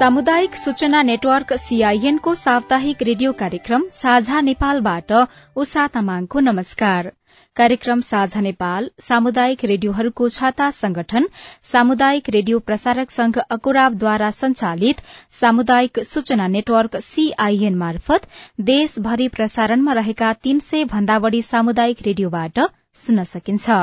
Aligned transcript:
सामुदायिक 0.00 0.54
सूचना 0.56 1.00
network 1.02 1.52
CIN 1.52 2.18
को 2.18 2.34
साप्ताहिक 2.34 3.02
रेडियो 3.02 3.32
कार्यक्रम 3.32 3.82
साझा 3.92 4.40
नेपालबाट 4.40 5.12
उषा 5.56 5.86
तामाङको 5.86 6.40
नमस्कार। 6.40 7.10
कार्यक्रम 7.56 8.00
साझा 8.00 8.40
नेपाल 8.40 8.88
सामुदायिक 9.00 9.64
रेडियोहरूको 9.64 10.28
छाता 10.28 10.70
संगठन 10.70 11.28
सामुदायिक 11.72 12.30
रेडियो 12.30 12.58
प्रसारक 12.70 13.10
संघ 13.10 13.36
अकुराबद्वारा 13.50 14.30
संचालित 14.30 15.04
सामुदायिक 15.40 16.04
सूचना 16.06 16.46
नेटवर्क 16.56 16.96
सीआईएन 17.02 17.74
मार्फत 17.76 18.28
देशभरि 18.66 19.28
प्रसारणमा 19.36 20.00
रहेका 20.00 20.32
तीन 20.42 20.68
सय 20.68 20.84
भन्दा 20.92 21.18
बढ़ी 21.18 21.42
सामुदायिक 21.44 22.06
रेडियोबाट 22.06 22.68
सुन्न 23.00 23.24
सकिन्छ। 23.24 23.78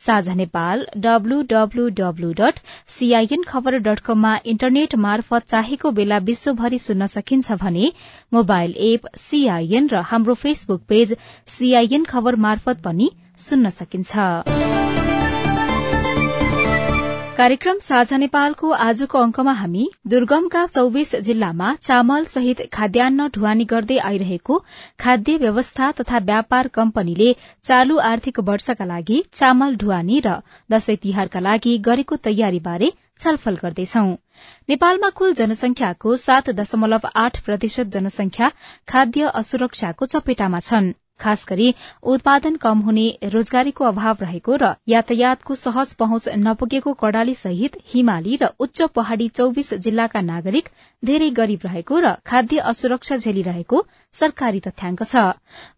साझा 0.00 0.34
नेपाल 0.34 0.86
डब्लूडब्लूडब्लू 0.98 2.32
डट 2.40 2.58
सीआईएन 2.96 3.42
खबर 3.48 3.78
डट 3.86 4.00
कममा 4.08 4.34
इन्टरनेट 4.46 4.94
मार्फत 5.04 5.46
चाहेको 5.46 5.90
बेला 5.92 6.18
विश्वभरि 6.24 6.78
सुन्न 6.78 7.06
सकिन्छ 7.08 7.58
भने 7.62 7.92
मोबाइल 8.32 8.74
एप 8.88 9.14
सीआईएन 9.18 9.88
र 9.92 10.02
हाम्रो 10.10 10.34
फेसबुक 10.42 10.82
पेज 10.88 11.16
सीआईएन 11.56 12.04
खबर 12.06 12.36
मार्फत 12.46 12.82
पनि 12.84 13.10
सुन्न 13.40 13.70
सकिन्छ। 13.72 14.87
कार्यक्रम 17.38 17.78
साझा 17.78 18.16
नेपालको 18.16 18.70
आजको 18.84 19.18
अंकमा 19.18 19.52
हामी 19.58 19.82
दुर्गमका 20.14 20.62
चौविस 20.68 21.14
जिल्लामा 21.26 21.68
चामल 21.82 22.24
सहित 22.30 22.62
खाद्यान्न 22.72 23.26
ढुवानी 23.36 23.66
गर्दै 23.72 23.98
आइरहेको 24.08 24.56
खाद्य 25.04 25.36
व्यवस्था 25.44 25.90
तथा 26.00 26.22
व्यापार 26.32 26.72
कम्पनीले 26.80 27.30
चालू 27.64 28.00
आर्थिक 28.08 28.40
वर्षका 28.50 28.90
लागि 28.90 29.22
चामल 29.32 29.80
ढुवानी 29.84 30.20
र 30.26 30.34
दशैं 30.70 31.00
तिहारका 31.04 31.46
लागि 31.48 31.78
गरेको 31.86 32.22
तयारीबारे 32.28 32.92
छलफल 33.22 33.64
गर्दैछौ। 33.64 34.06
नेपालमा 34.68 35.16
कुल 35.20 35.40
जनसंख्याको 35.40 36.16
सात 36.22 36.56
दशमलव 36.60 37.12
आठ 37.18 37.44
प्रतिशत 37.44 37.98
जनसंख्या 37.98 38.54
खाद्य 38.88 39.36
असुरक्षाको 39.40 40.14
चपेटामा 40.14 40.66
छन्। 40.66 40.96
खास 41.20 41.44
गरी 41.48 41.68
उत्पादन 42.12 42.56
कम 42.62 42.78
हुने 42.88 43.06
रोजगारीको 43.32 43.84
अभाव 43.84 44.22
रहेको 44.22 44.56
र 44.62 44.72
यातायातको 44.88 45.54
सहज 45.62 45.94
पहुँच 46.02 46.28
नपुगेको 46.44 46.92
कड़ाली 47.02 47.34
सहित 47.34 47.78
हिमाली 47.94 48.36
र 48.42 48.50
उच्च 48.60 48.82
पहाड़ी 48.94 49.28
चौविस 49.40 49.72
जिल्लाका 49.86 50.20
नागरिक 50.28 50.68
धेरै 51.02 51.30
गरीब 51.40 51.64
रहेको 51.64 52.00
र 52.00 52.14
खाद्य 52.26 52.66
असुरक्षा 52.72 53.16
झेलिरहेको 53.16 53.82
सरकारी 54.14 54.60
तथ्याङ्क 54.60 55.02
छ। 55.02 55.24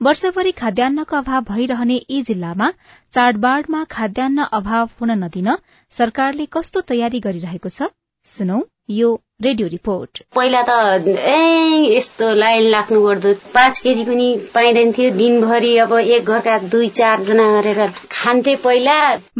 वर्षभरि 0.02 0.52
खाद्यान्नको 0.58 1.16
अभाव 1.16 1.48
भइरहने 1.48 1.96
यी 2.00 2.20
जिल्लामा 2.28 2.70
चाडबाड़मा 3.12 3.84
खाद्यान्न 3.90 4.46
अभाव 4.60 4.94
हुन 5.00 5.16
नदिन 5.24 5.56
सरकारले 5.92 6.46
कस्तो 6.52 6.80
तयारी 6.92 7.20
गरिरहेको 7.26 7.68
छ? 7.70 7.90
सुनौ 8.26 8.60
यो 8.90 9.10
रेडियो 9.40 9.68
रिपोर्ट। 9.68 10.18
पहिला 10.36 10.60
त 10.68 11.08
ए 11.08 11.96
यस्तो 11.96 12.32
लाइन 12.36 12.68
लाग्नु 12.70 13.00
पर्दो 13.04 13.32
पाँच 13.54 13.80
केजी 13.80 14.04
पनि 14.04 14.26
पाइँदैन 14.54 14.92
थियो। 14.92 15.10
दिनभरि 15.16 15.76
अब 15.84 15.92
एक 15.98 16.24
घरका 16.26 16.58
दुई 16.68 16.88
चारजना 16.98 17.46
गरेर 17.54 17.80
खान्थे 18.12 18.54
पहिला। 18.64 18.98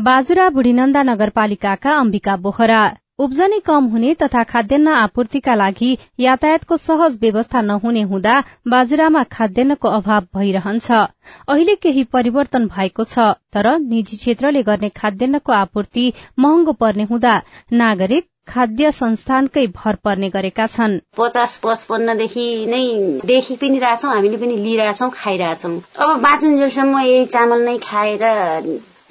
बाजुरा 0.08 0.48
बुढीनन्दा 0.56 1.02
नगरपालिकाका 1.02 1.98
अम्बिका 1.98 2.36
बोहरा। 2.46 2.80
उब्जनी 3.18 3.58
कम 3.60 3.84
हुने 3.92 4.14
तथा 4.22 4.42
खाद्यान्न 4.50 4.88
आपूर्तिका 4.88 5.54
लागि 5.54 5.90
यातायातको 6.20 6.76
सहज 6.78 7.18
व्यवस्था 7.22 7.60
नहुने 7.62 8.02
हुँदा 8.08 8.40
बाजुरामा 8.68 9.22
खाद्यान्नको 9.36 9.88
अभाव 9.90 10.26
भइरहन्छ। 10.36 10.90
अहिले 10.90 11.74
केही 11.82 12.04
परिवर्तन 12.16 12.66
भएको 12.72 13.04
छ 13.04 13.28
तर 13.52 13.68
निजी 13.78 14.16
क्षेत्रले 14.16 14.62
गर्ने 14.62 14.88
खाद्यान्नको 14.96 15.52
आपूर्ति 15.52 16.12
महँगो 16.38 16.72
पर्ने 16.80 17.04
हुँदा 17.12 17.40
नागरिक 17.74 18.24
खाद्य 18.50 18.90
संस्थानकै 18.92 19.66
भर 19.74 19.96
पर्ने 20.04 20.28
गरेका 20.30 20.66
छन्। 20.66 20.98
पचास 21.18 21.56
पचपन्नदेखि 21.64 22.46
नै 22.66 22.84
देखि 23.24 23.56
पनि 23.56 23.78
रहेछौँ 23.78 24.12
हामीले 24.12 24.36
पनि 24.36 24.56
लिइरहेछौँ 24.66 25.10
खाइरहेछौँ। 25.14 25.74
अब 25.98 26.16
बाँचुन्जेलसम्म 26.22 26.98
यही 27.00 27.26
चामल 27.34 27.60
नै 27.64 27.76
खाएर 27.82 28.24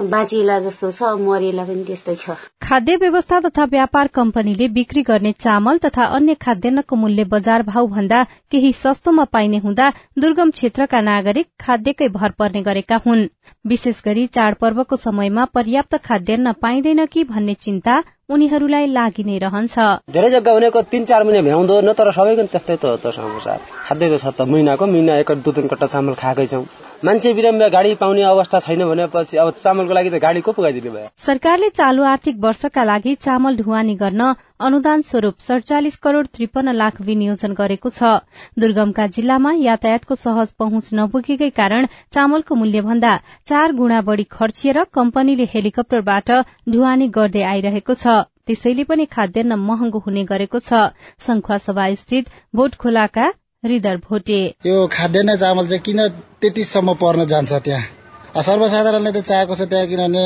बाँचिएला 0.01 0.57
जस्तो 0.59 0.89
छ 0.91 1.07
मरिएला 1.19 1.63
पनि 1.63 1.83
त्यस्तै 1.83 2.15
छ। 2.15 2.35
खाद्य 2.63 2.95
व्यवस्था 2.95 3.39
तथा 3.39 3.63
व्यापार 3.71 4.07
कम्पनीले 4.09 4.67
बिक्री 4.75 5.01
गर्ने 5.01 5.31
चामल 5.39 5.77
तथा 5.77 6.03
अन्य 6.17 6.35
खाद्यान्नको 6.35 6.95
मूल्य 6.95 7.23
बजार 7.33 7.63
भाव 7.63 7.87
भन्दा 7.87 8.23
केही 8.51 8.71
सस्तोमा 8.73 9.23
पाइने 9.33 9.57
हुँदा 9.57 9.89
दुर्गम 10.19 10.51
क्षेत्रका 10.51 11.01
नागरिक 11.01 11.47
खाद्यकै 11.59 12.07
भर 12.09 12.31
पर्ने 12.39 12.61
गरेका 12.61 13.01
हुन्। 13.05 13.27
विशेष 13.67 14.01
गरी 14.05 14.25
चाडपर्वको 14.27 14.95
समयमा 14.97 15.45
पर्याप्त 15.53 15.95
खाद्यान्न 16.05 16.53
पाइँदैन 16.61 17.05
कि 17.05 17.23
भन्ने 17.25 17.53
चिन्ता 17.59 18.01
उनीहरूलाई 18.29 18.85
लागि 18.93 19.23
नै 19.25 19.37
रहन्छ। 19.41 19.75
धेरै 20.13 20.29
जग्गा 20.29 20.53
भनेको 20.53 20.81
तिन 20.91 21.05
चार 21.09 21.23
महिना 21.25 21.41
भ्याउँदो 21.47 21.75
न 21.81 21.93
तर 21.97 22.11
सबैको 22.17 22.43
त्यस्तै 22.53 22.75
त 22.77 22.85
हो 22.85 22.97
त 23.01 23.09
समस्या 23.17 23.53
खाद्यको 23.87 24.17
छ 24.21 24.25
त 24.37 24.45
महिनाको 24.45 24.85
महिना 24.85 25.17
एक 25.25 25.31
दुई 25.41 25.53
तिन 25.57 25.65
कट्टा 25.71 25.87
चामल 25.93 26.13
खाएकै 26.21 26.45
छौँ। 26.53 26.65
मान्छे 27.05 27.33
बिरामी 27.33 27.69
गाडी 27.73 27.93
पाउने 27.95 28.23
अवस्था 28.29 28.59
छैन 28.59 28.85
भनेपछि 28.85 29.37
अब 29.41 29.49
चामलको 29.65 29.93
लागि 29.97 30.09
त 30.09 30.21
गाडी 30.21 30.41
को 30.45 30.51
पुगाइदिने 30.51 30.89
भयो? 30.93 31.07
सरकारले 31.17 31.69
चालू 31.79 32.03
आर्थिक 32.05 32.35
वर्षका 32.45 32.83
लागि 32.83 33.15
चामल 33.25 33.55
ढुवानी 33.57 33.95
गर्न 34.03 34.21
अनुदान 34.59 35.01
स्वरूप 35.09 35.35
सड़चालिस 35.39 35.95
करोड़ 36.05 36.25
त्रिपन्न 36.27 36.73
लाख 36.75 36.99
विनियोजन 37.01 37.53
गरेको 37.57 37.89
छ। 37.89 38.19
दुर्गमका 38.59 39.05
जिल्लामा 39.15 39.53
यातायातको 39.57 40.15
सहज 40.15 40.51
पहुँच 40.59 40.89
नपुगेकै 40.99 41.49
कारण 41.55 41.87
चामलको 42.13 42.55
मूल्य 42.61 42.81
भन्दा 42.83 43.13
चार 43.47 43.73
गुणा 43.79 44.01
बढ़ी 44.09 44.25
खर्चिएर 44.29 44.83
कम्पनीले 44.93 45.47
हेलिकप्टरबाट 45.53 46.31
ढुवानी 46.69 47.07
गर्दै 47.17 47.43
आइरहेको 47.53 47.93
छ। 47.95 48.18
त्यसैले 48.49 48.83
पनि 48.89 49.05
खाद्यान्न 49.05 49.53
महँगो 49.61 49.99
हुने 50.05 50.23
गरेको 50.25 50.59
छ। 50.59 50.73
सभा 51.21 51.83
स्थित 51.95 52.29
भोट 52.55 52.75
खोलाका 52.81 53.25
हृदर 53.63 53.97
भोटे। 54.09 54.39
यो 54.65 54.87
खाद्यान्न 54.89 55.35
चामल 55.37 55.67
चाहिँ 55.69 55.83
किन 55.85 56.07
त्यतिसम्म 56.41 56.93
पर्न 56.97 57.25
जान्छ 57.29 57.53
त्यहाँ? 57.53 57.83
सर्वसाधारणले 58.41 59.11
त 59.11 59.21
चाहेको 59.21 59.55
छ 59.55 59.69
त्यहाँ 59.69 59.87
किनभने 59.87 60.25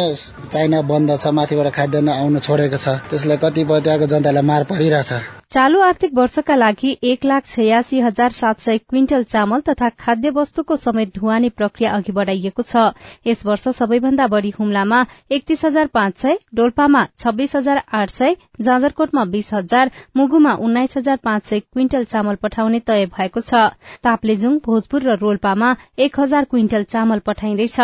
चाइना 0.55 0.81
बन्द 0.87 1.19
छ 1.19 1.35
माथिबाट 1.35 1.67
खाद्यान्न 1.75 2.09
आउन 2.15 2.39
छोडेको 2.39 2.77
छ। 2.79 2.87
त्यसलाई 3.11 3.37
कतिपय 3.43 3.81
त्यहाँको 3.83 4.07
जनतालाई 4.07 4.43
मार 4.47 4.63
परिरहेछ। 4.71 5.11
चालू 5.53 5.79
आर्थिक 5.83 6.13
वर्षका 6.17 6.55
लागि 6.55 6.91
एक 7.03 7.25
लाख 7.25 7.45
छयासी 7.47 7.99
हजार 8.01 8.31
सात 8.31 8.59
सय 8.59 8.77
क्विन्टल 8.79 9.23
चामल 9.23 9.61
तथा 9.61 9.89
खाद्य 10.03 10.29
वस्तुको 10.35 10.75
समेत 10.75 11.11
ढुवानी 11.17 11.49
प्रक्रिया 11.49 11.91
अघि 11.93 12.11
बढ़ाइएको 12.11 12.63
छ। 12.63 12.85
यस 13.27 13.45
वर्ष 13.45 13.67
सबैभन्दा 13.77 14.27
बढ़ी 14.27 14.49
हुम्लामा 14.55 15.01
एकतीस 15.37 15.63
हजार 15.65 15.87
पाँच 15.93 16.17
सय 16.17 16.37
डोल्पामा 16.55 17.03
छब्बीस 17.19 17.55
हजार 17.55 17.81
आठ 17.99 18.09
सय 18.09 18.35
जाजरकोटमा 18.61 19.25
बीस 19.35 19.53
हजार 19.53 19.91
मुगुमा 20.17 20.53
उन्नाइस 20.59 20.97
हजार 20.97 21.17
पाँच 21.23 21.45
सय 21.45 21.59
क्विन्टल 21.59 22.03
चामल 22.05 22.35
पठाउने 22.41 22.79
तय 22.87 23.05
भएको 23.13 23.41
छ। 23.41 23.61
ताप्लेजुङ 24.03 24.57
भोजपुर 24.65 25.07
र 25.09 25.17
रोल्पामा 25.21 25.69
एक 26.07 26.19
हजार 26.19 26.49
क्विन्टल 26.49 26.83
चामल 26.95 27.19
पठाइँदैछ। 27.29 27.79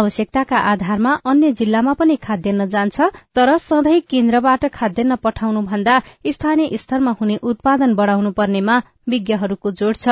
आवश्यकताका 0.00 0.64
आधारमा 0.72 1.14
अन्य 1.26 1.52
जिल्लामा 1.62 1.94
पनि 2.02 2.18
खाद्यान्न 2.26 2.68
जान्छ 2.74 3.10
तर 3.36 3.56
सधैँ 3.68 4.00
केन्द्रबाट 4.10 4.68
खाद्यान्न 4.74 5.22
पठाउनु 5.22 5.62
भन्दा 5.70 6.02
स्थानीय 6.32 6.76
स्तरमा 7.04 7.16
हुने 7.20 7.36
उत्पादन 7.42 7.94
बढ़ाउनु 7.94 8.30
पर्नेमा 8.32 8.76
विज्ञहरूको 9.08 9.70
जोड़ 9.70 9.94
छ। 9.94 10.08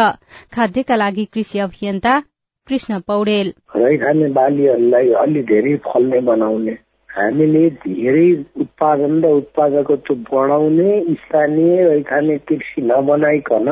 खाद्यका 0.52 0.96
लागि 0.96 1.24
कृषि 1.32 1.58
अभियन्ता 1.58 2.12
कृष्ण 2.68 2.98
पौडेल। 3.08 3.52
खाने 3.98 4.28
बालीहरूलाई 4.28 5.12
अलि 5.16 5.42
धेरै 5.42 5.76
फल्ने 5.86 6.20
बनाउने 6.20 6.76
हामीले 7.08 7.64
धेरै 7.84 8.28
उत्पादन 8.60 9.20
र 9.24 9.32
उत्पादकत्व 9.40 10.14
बढाउने 10.28 10.90
स्थानीय 11.14 11.88
रैखाने 11.88 12.36
कृषि 12.48 12.82
नबनाइकन 12.82 13.68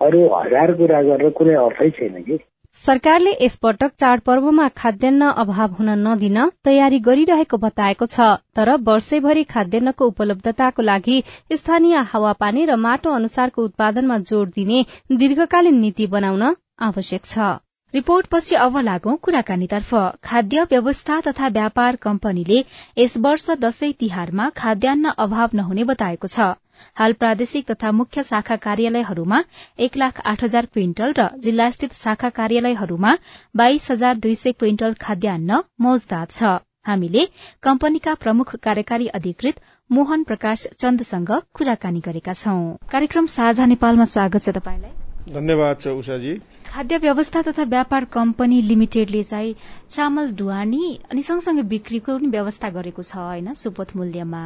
अरू 0.00 0.20
हजार 0.34 0.72
कुरा 0.74 1.02
गरेर 1.02 1.30
कुनै 1.30 1.54
अर्थै 1.62 1.90
छैन 1.90 2.22
कि? 2.22 2.38
सरकारले 2.76 3.30
यसपटक 3.42 3.92
चाडपर्वमा 4.00 4.66
खाद्यान्न 4.76 5.26
अभाव 5.42 5.74
हुन 5.74 5.90
नदिन 5.98 6.38
तयारी 6.64 6.98
गरिरहेको 7.04 7.58
बताएको 7.60 8.06
छ 8.06 8.26
तर 8.58 8.70
वर्षैभरि 8.88 9.44
खाद्यान्नको 9.52 10.08
उपलब्धताको 10.12 10.82
लागि 10.88 11.18
स्थानीय 11.52 12.02
हावापानी 12.10 12.64
र 12.70 12.76
माटो 12.86 13.14
अनुसारको 13.18 13.64
उत्पादनमा 13.68 14.18
जोड़ 14.30 14.48
दिने 14.56 14.80
दीर्घकालीन 15.22 15.78
नीति 15.84 16.06
बनाउन 16.16 16.44
आवश्यक 16.88 17.24
छ। 17.26 17.46
रिपोर्टपछि 17.94 18.54
अब 18.56 18.76
लागौं 18.84 19.16
कुराकानीतर्फ। 19.24 19.94
खाद्य 20.24 20.62
व्यवस्था 20.70 21.20
तथा 21.26 21.48
व्यापार 21.56 21.96
कम्पनीले 22.04 22.64
यस 22.98 23.16
वर्ष 23.26 23.50
दशैं 23.64 23.92
तिहारमा 24.00 24.48
खाद्यान्न 24.56 25.12
अभाव 25.26 25.50
नहुने 25.54 25.84
बताएको 25.90 26.26
छ। 26.28 26.52
हाल 26.94 27.12
प्रादेशिक 27.14 27.70
तथा 27.70 27.92
मुख्य 27.92 28.22
शाखा 28.22 28.56
कार्यालयहरूमा 28.64 29.42
एक 29.78 29.96
लाख 29.96 30.20
आठ 30.26 30.44
हजार 30.44 30.66
क्विन्टल 30.66 31.14
र 31.18 31.28
जिल्लास्थित 31.38 31.92
शाखा 31.94 32.28
कार्यालयहरूमा 32.38 33.16
बाइस 33.54 33.90
हजार 33.90 34.16
दुई 34.18 34.34
सय 34.34 34.52
क्विन्टल 34.54 34.94
खाद्यान्न 35.00 35.62
मौजदात 35.80 36.30
छ। 36.32 36.54
हामीले 36.86 37.26
कम्पनीका 37.62 38.14
प्रमुख 38.22 38.54
कार्यकारी 38.62 39.06
अधिकृत 39.18 39.60
मोहन 39.90 40.24
प्रकाश 40.24 40.66
चन्दसँग 40.78 41.32
कुराकानी 41.54 42.00
गरेका 42.00 42.32
छौं। 42.34 42.60
कार्यक्रम 42.90 43.26
साझा 43.36 43.66
नेपालमा 43.66 44.12
स्वागत 44.12 44.42
छ 44.44 45.03
धन्यवाद 45.28 45.80
छ 45.80 45.88
उषाजी। 45.88 46.34
खाद्य 46.66 46.96
व्यवस्था 46.98 47.42
तथा 47.42 47.62
व्यापार 47.64 48.04
कम्पनी 48.12 48.60
लिमिटेडले 48.62 49.22
चाहिँ 49.24 49.54
चामल 49.90 50.30
ढुवानी 50.36 50.98
अनि 51.10 51.22
सँगसँगै 51.22 51.62
बिक्रीको 51.70 52.16
पनि 52.18 52.28
व्यवस्था 52.28 52.70
गरेको 52.70 53.02
छ 53.02 53.16
होइन 53.16 53.52
सुपथ 53.54 53.96
मूल्यमा। 53.96 54.42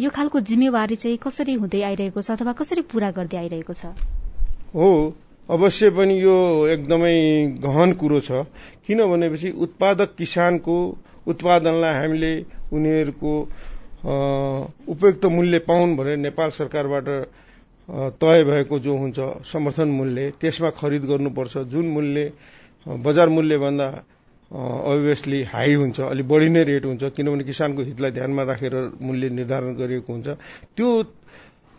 यो 0.00 0.10
खालको 0.10 0.40
जिम्मेवारी 0.50 0.96
चाहिँ 0.96 1.16
कसरी 1.24 1.54
हुँदै 1.64 1.82
आइरहेको 1.82 2.20
छ 2.20 2.30
अथवा 2.32 2.52
कसरी 2.52 2.82
पूरा 2.92 3.10
गर्दै 3.16 3.36
आइरहेको 3.38 3.72
छ? 3.72 3.96
हो 4.74 4.88
अवश्य 5.48 5.90
पनि 5.90 6.20
यो 6.22 6.36
एकदमै 6.68 7.16
गहन 7.64 7.92
कुरो 8.00 8.20
छ 8.20 8.44
किन 8.86 9.04
भनेपछि 9.08 9.50
उत्पादक 9.58 10.14
किसानको 10.18 10.76
उत्पादनलाई 11.26 11.94
हामीले 11.94 12.32
उनीहरूको 12.72 13.32
उपयुक्त 14.94 15.24
मूल्य 15.32 15.58
पाउन् 15.64 15.96
भनेर 15.96 16.16
नेपाल 16.16 16.50
सरकारबाट 16.58 17.08
तय 17.90 18.44
भएको 18.44 18.78
जो 18.78 18.96
हुन्छ 18.96 19.18
समर्थन 19.46 19.88
मूल्य 19.90 20.30
त्यसमा 20.40 20.70
खरिद 20.70 21.04
गर्नुपर्छ। 21.04 21.58
जुन 21.66 21.86
मूल्य 21.86 22.32
बजार 22.86 23.28
मूल्यभन्दा 23.28 23.88
अभियसली 24.50 25.42
हाई 25.52 25.74
हुन्छ 25.74 26.00
अलिक 26.00 26.26
बढी 26.28 26.48
नै 26.48 26.62
रेट 26.64 26.84
हुन्छ 26.84 27.02
किनभने 27.16 27.44
किसानको 27.44 27.82
हितलाई 27.82 28.10
ध्यानमा 28.10 28.42
राखेर 28.42 28.74
मूल्य 29.00 29.28
निर्धारण 29.30 29.74
गरिएको 29.74 30.12
हुन्छ। 30.12 30.28
त्यो 30.76 30.88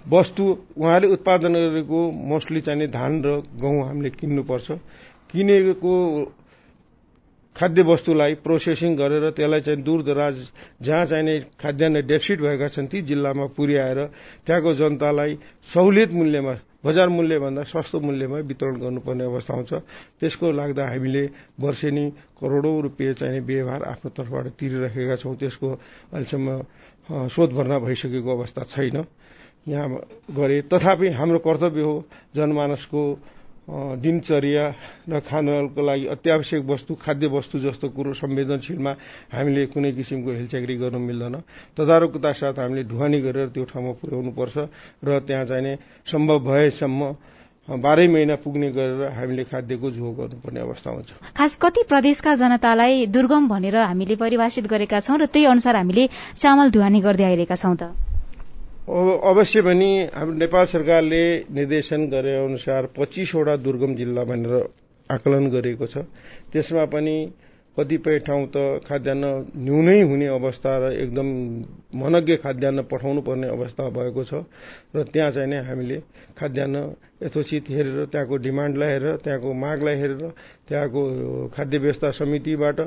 वस्तु 0.05 0.43
उहाँले 0.77 1.07
उत्पादन 1.15 1.53
गरेको 1.53 1.99
मोस्टली 2.11 2.61
चाहिने 2.61 2.87
धान 2.87 3.21
र 3.23 3.41
गहुँ 3.61 3.87
हामीले 3.87 4.09
किन्नुपर्छ। 4.09 4.71
किनेको 5.31 5.93
खाद्य 7.56 7.81
वस्तुलाई 7.83 8.33
प्रोसेसिङ 8.45 8.95
गरेर 8.95 9.30
त्यसलाई 9.38 9.62
चाहिँ 9.62 9.81
दूर 9.83 10.03
दराज 10.03 10.36
जहाँ 10.81 11.06
चाहिने 11.06 11.39
खाद्यान्न 11.62 12.01
डेफिसिट 12.07 12.39
भएका 12.42 12.68
छन् 12.68 12.88
ती 12.88 13.01
जिल्लामा 13.09 13.45
पुर्याएर 13.57 14.00
त्यहाँको 14.45 14.74
जनतालाई 14.74 15.38
सहुलियत 15.74 16.12
मूल्यमा 16.12 16.53
बजार 16.86 17.09
मूल्यभन्दा 17.09 17.63
सस्तो 17.69 18.00
मूल्यमा 18.00 18.38
वितरण 18.50 18.75
गर्नुपर्ने 18.81 19.24
अवस्था 19.24 19.53
आउँछ। 19.53 19.74
त्यसको 20.19 20.51
लाग्दा 20.51 20.83
हामीले 20.89 21.24
वर्षेनी 21.62 22.06
करोडौं 22.42 22.81
रुपियाँ 22.81 23.13
चाहिने 23.13 23.39
व्यवहार 23.45 23.81
आफ्नो 23.83 24.09
तर्फबाट 24.18 24.45
तिरिराखेका 24.57 25.15
छौं। 25.21 25.36
त्यसको 25.38 25.69
अहिलेसम्म 25.69 27.27
शोध 27.30 27.50
भर्ना 27.53 27.77
भइसकेको 27.86 28.30
अवस्था 28.38 28.62
छैन। 28.74 28.98
यहाँ 29.68 29.88
गरे 30.33 30.62
तथापि 30.74 31.07
हाम्रो 31.13 31.39
कर्तव्य 31.45 31.81
हो 31.81 31.95
जनमानसको 32.36 33.01
दिनचर्या 33.71 34.65
र 35.07 35.19
खानको 35.23 35.81
लागि 35.81 36.06
अत्यावश्यक 36.15 36.63
वस्तु 36.68 36.94
खाद्य 37.00 37.27
वस्तु 37.31 37.59
जस्तो 37.59 37.88
कुरो 37.95 38.12
संवेदनशीलमा 38.13 38.91
हामीले 39.31 39.65
कुनै 39.71 39.91
किसिमको 39.95 40.29
हेलचाक्री 40.29 40.75
गर्न 40.75 40.97
मिल्दैन। 41.01 41.35
तदारुकता 41.77 42.31
साथ 42.31 42.56
हामीले 42.59 42.83
ढुवानी 42.91 43.19
गरेर 43.21 43.47
त्यो 43.56 43.63
ठाउँमा 43.71 43.91
पुर्याउनुपर्छ 44.01 44.57
र 45.01 45.19
त्यहाँ 45.23 45.45
चाहिने 45.45 45.73
सम्भव 46.03 46.39
भएसम्म 46.44 47.01
बाह्रै 47.68 48.07
महिना 48.07 48.35
पुग्ने 48.44 48.69
गरेर 48.75 49.01
हामीले 49.15 49.44
खाद्यको 49.47 49.91
झो 49.91 50.12
गर्नुपर्ने 50.19 50.59
अवस्था 50.59 50.89
हुन्छ 50.91 51.09
खास 51.31 51.56
कति 51.56 51.81
प्रदेशका 51.88 52.35
जनतालाई 52.35 53.06
दुर्गम 53.07 53.47
भनेर 53.47 53.75
हामीले 53.77 54.15
परिभाषित 54.19 54.67
गरेका 54.67 55.00
छौं 55.00 55.15
र 55.15 55.25
त्यही 55.31 55.45
अनुसार 55.47 55.75
हामीले 55.75 56.09
चामल 56.35 56.71
ढुवानी 56.71 57.00
गर्दै 57.01 57.24
आइरहेका 57.24 57.56
छौं 57.56 57.75
त। 57.75 58.10
अवश्य 58.81 59.61
पनि 59.61 60.09
हाम्रो 60.09 60.35
नेपाल 60.35 60.65
सरकारले 60.65 61.23
निर्देशन 61.53 62.07
गरे 62.09 62.33
अनुसार 62.35 62.85
पच्चिसवटा 62.97 63.55
दुर्गम 63.61 63.93
जिल्ला 63.95 64.23
भनेर 64.25 64.53
आकलन 65.09 65.49
गरेको 65.53 65.85
छ। 65.85 65.97
त्यसमा 66.49 66.85
पनि 66.89 67.15
कतिपय 67.77 68.17
ठाउँ 68.25 68.47
त 68.49 68.81
खाद्यान्न 68.81 69.25
न्यूनै 69.55 70.01
हुने 70.01 70.27
अवस्था 70.33 70.71
र 70.81 70.91
एकदम 70.97 71.27
मनज्ञ 71.93 72.35
खाद्यान्न 72.41 72.81
पठाउनु 72.89 73.21
पर्ने 73.21 73.47
अवस्था 73.53 73.89
भएको 73.93 74.23
छ 74.25 74.33
र 74.95 75.03
त्यहाँ 75.13 75.31
चाहिँ 75.31 75.49
नै 75.49 75.61
हामीले 75.61 75.97
खाद्यान्न 76.33 76.75
यथोचित 77.21 77.69
हेरेर 77.69 78.05
त्यहाँको 78.09 78.35
डिमान्डलाई 78.49 78.89
हेरेर 78.89 79.15
त्यहाँको 79.21 79.53
मागलाई 79.61 79.95
हेरेर 80.01 80.25
त्यहाँको 80.67 81.01
खाद्य 81.53 81.77
व्यवस्था 81.77 82.11
समितिबाट 82.17 82.79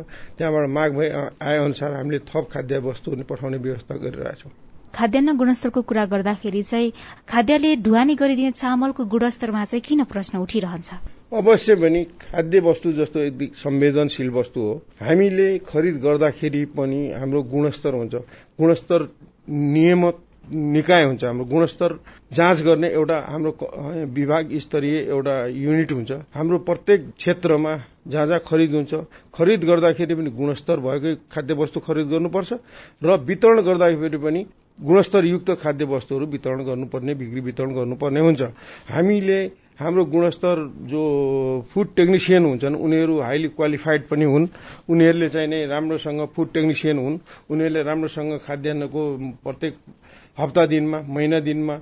त्यहाँबाट 0.42 0.68
माग 0.74 0.90
भए 0.98 1.08
आए 1.38 1.56
अनुसार 1.64 1.92
हामीले 1.94 2.18
थप 2.26 2.44
खाद्य 2.50 2.78
वस्तु 2.82 3.22
पठाउने 3.30 3.58
व्यवस्था 3.62 3.94
गरिरहेछौँ। 3.94 4.63
खाद्यान्न 4.94 5.36
गुणस्तरको 5.36 5.80
कुरा 5.82 6.04
गर्दाखेरि 6.06 6.62
चाहिँ 6.62 6.92
खाद्यले 7.28 7.70
ढुवानी 7.84 8.14
गरिदिने 8.14 8.50
चामलको 8.50 9.04
गुणस्तरमा 9.04 9.64
चाहिँ 9.64 9.82
किन 9.82 10.04
प्रश्न 10.06 10.38
उठिरहन्छ? 10.38 10.88
अवश्य 11.34 11.74
पनि 11.82 12.02
खाद्य 12.22 12.60
वस्तु 12.60 12.92
जस्तो 12.92 13.20
एक 13.20 13.54
संवेदनशील 13.58 14.30
वस्तु 14.30 14.60
हो। 14.60 14.74
हामीले 15.02 15.48
खरिद 15.66 15.96
गर्दाखेरि 16.04 16.64
पनि 16.78 17.00
हाम्रो 17.18 17.42
गुणस्तर 17.42 17.94
हुन्छ। 17.94 18.14
गुणस्तर 18.60 19.08
नियमित 19.50 20.16
निकाय 20.52 21.04
हुन्छ। 21.04 21.24
हाम्रो 21.24 21.44
गुणस्तर 21.44 21.92
जाँच 22.32 22.62
गर्ने 22.62 22.88
एउटा 22.88 23.18
हाम्रो 23.28 23.50
विभाग 24.14 24.56
स्तरीय 24.60 24.96
एउटा 25.10 25.34
युनिट 25.46 25.92
हुन्छ। 25.92 26.12
हाम्रो 26.34 26.58
प्रत्येक 26.68 27.10
क्षेत्रमा 27.18 27.74
जहाँ 28.08 28.26
जहाँ 28.26 28.40
खरिद 28.46 28.74
हुन्छ 28.74 28.94
खरिद 29.34 29.64
गर्दाखेरि 29.64 30.14
पनि 30.14 30.30
गुणस्तर 30.38 30.80
भएकै 30.86 31.14
खाद्य 31.32 31.54
वस्तु 31.54 31.80
खरिद 31.80 32.06
गर्नुपर्छ 32.08 32.52
र 33.02 33.16
वितरण 33.28 33.60
गर्दाखेरि 33.62 34.18
पनि 34.18 34.44
गुणस्तरयुक्त 34.78 35.50
खाद्य 35.62 35.84
वस्तुहरू 35.84 36.26
वितरण 36.26 36.62
गर्नुपर्ने 36.64 37.14
बिक्री 37.14 37.40
वितरण 37.40 37.70
गर्नुपर्ने 37.74 38.20
हुन्छ। 38.20 38.42
हामीले 38.90 39.38
हाम्रो 39.80 40.04
गुणस्तर 40.04 40.56
जो 40.90 41.02
फुड 41.70 41.94
टेक्निसियन 41.96 42.44
हुन्छन् 42.44 42.74
उनीहरू 42.76 43.20
हाइली 43.20 43.48
क्वालिफाइड 43.48 44.02
पनि 44.10 44.24
हुन्। 44.24 44.46
उनीहरूले 44.90 45.28
चाहिँ 45.28 45.48
नै 45.48 45.66
राम्रोसँग 45.66 46.20
फुड 46.34 46.48
टेक्निसियन 46.54 46.98
हुन्। 46.98 47.18
उनीहरूले 47.50 47.82
राम्रोसँग 47.82 48.32
खाद्यान्नको 48.46 49.02
प्रत्येक 49.44 49.74
हप्ता 50.38 50.66
दिनमा 50.66 50.98
महिना 51.08 51.40
दिनमा 51.40 51.74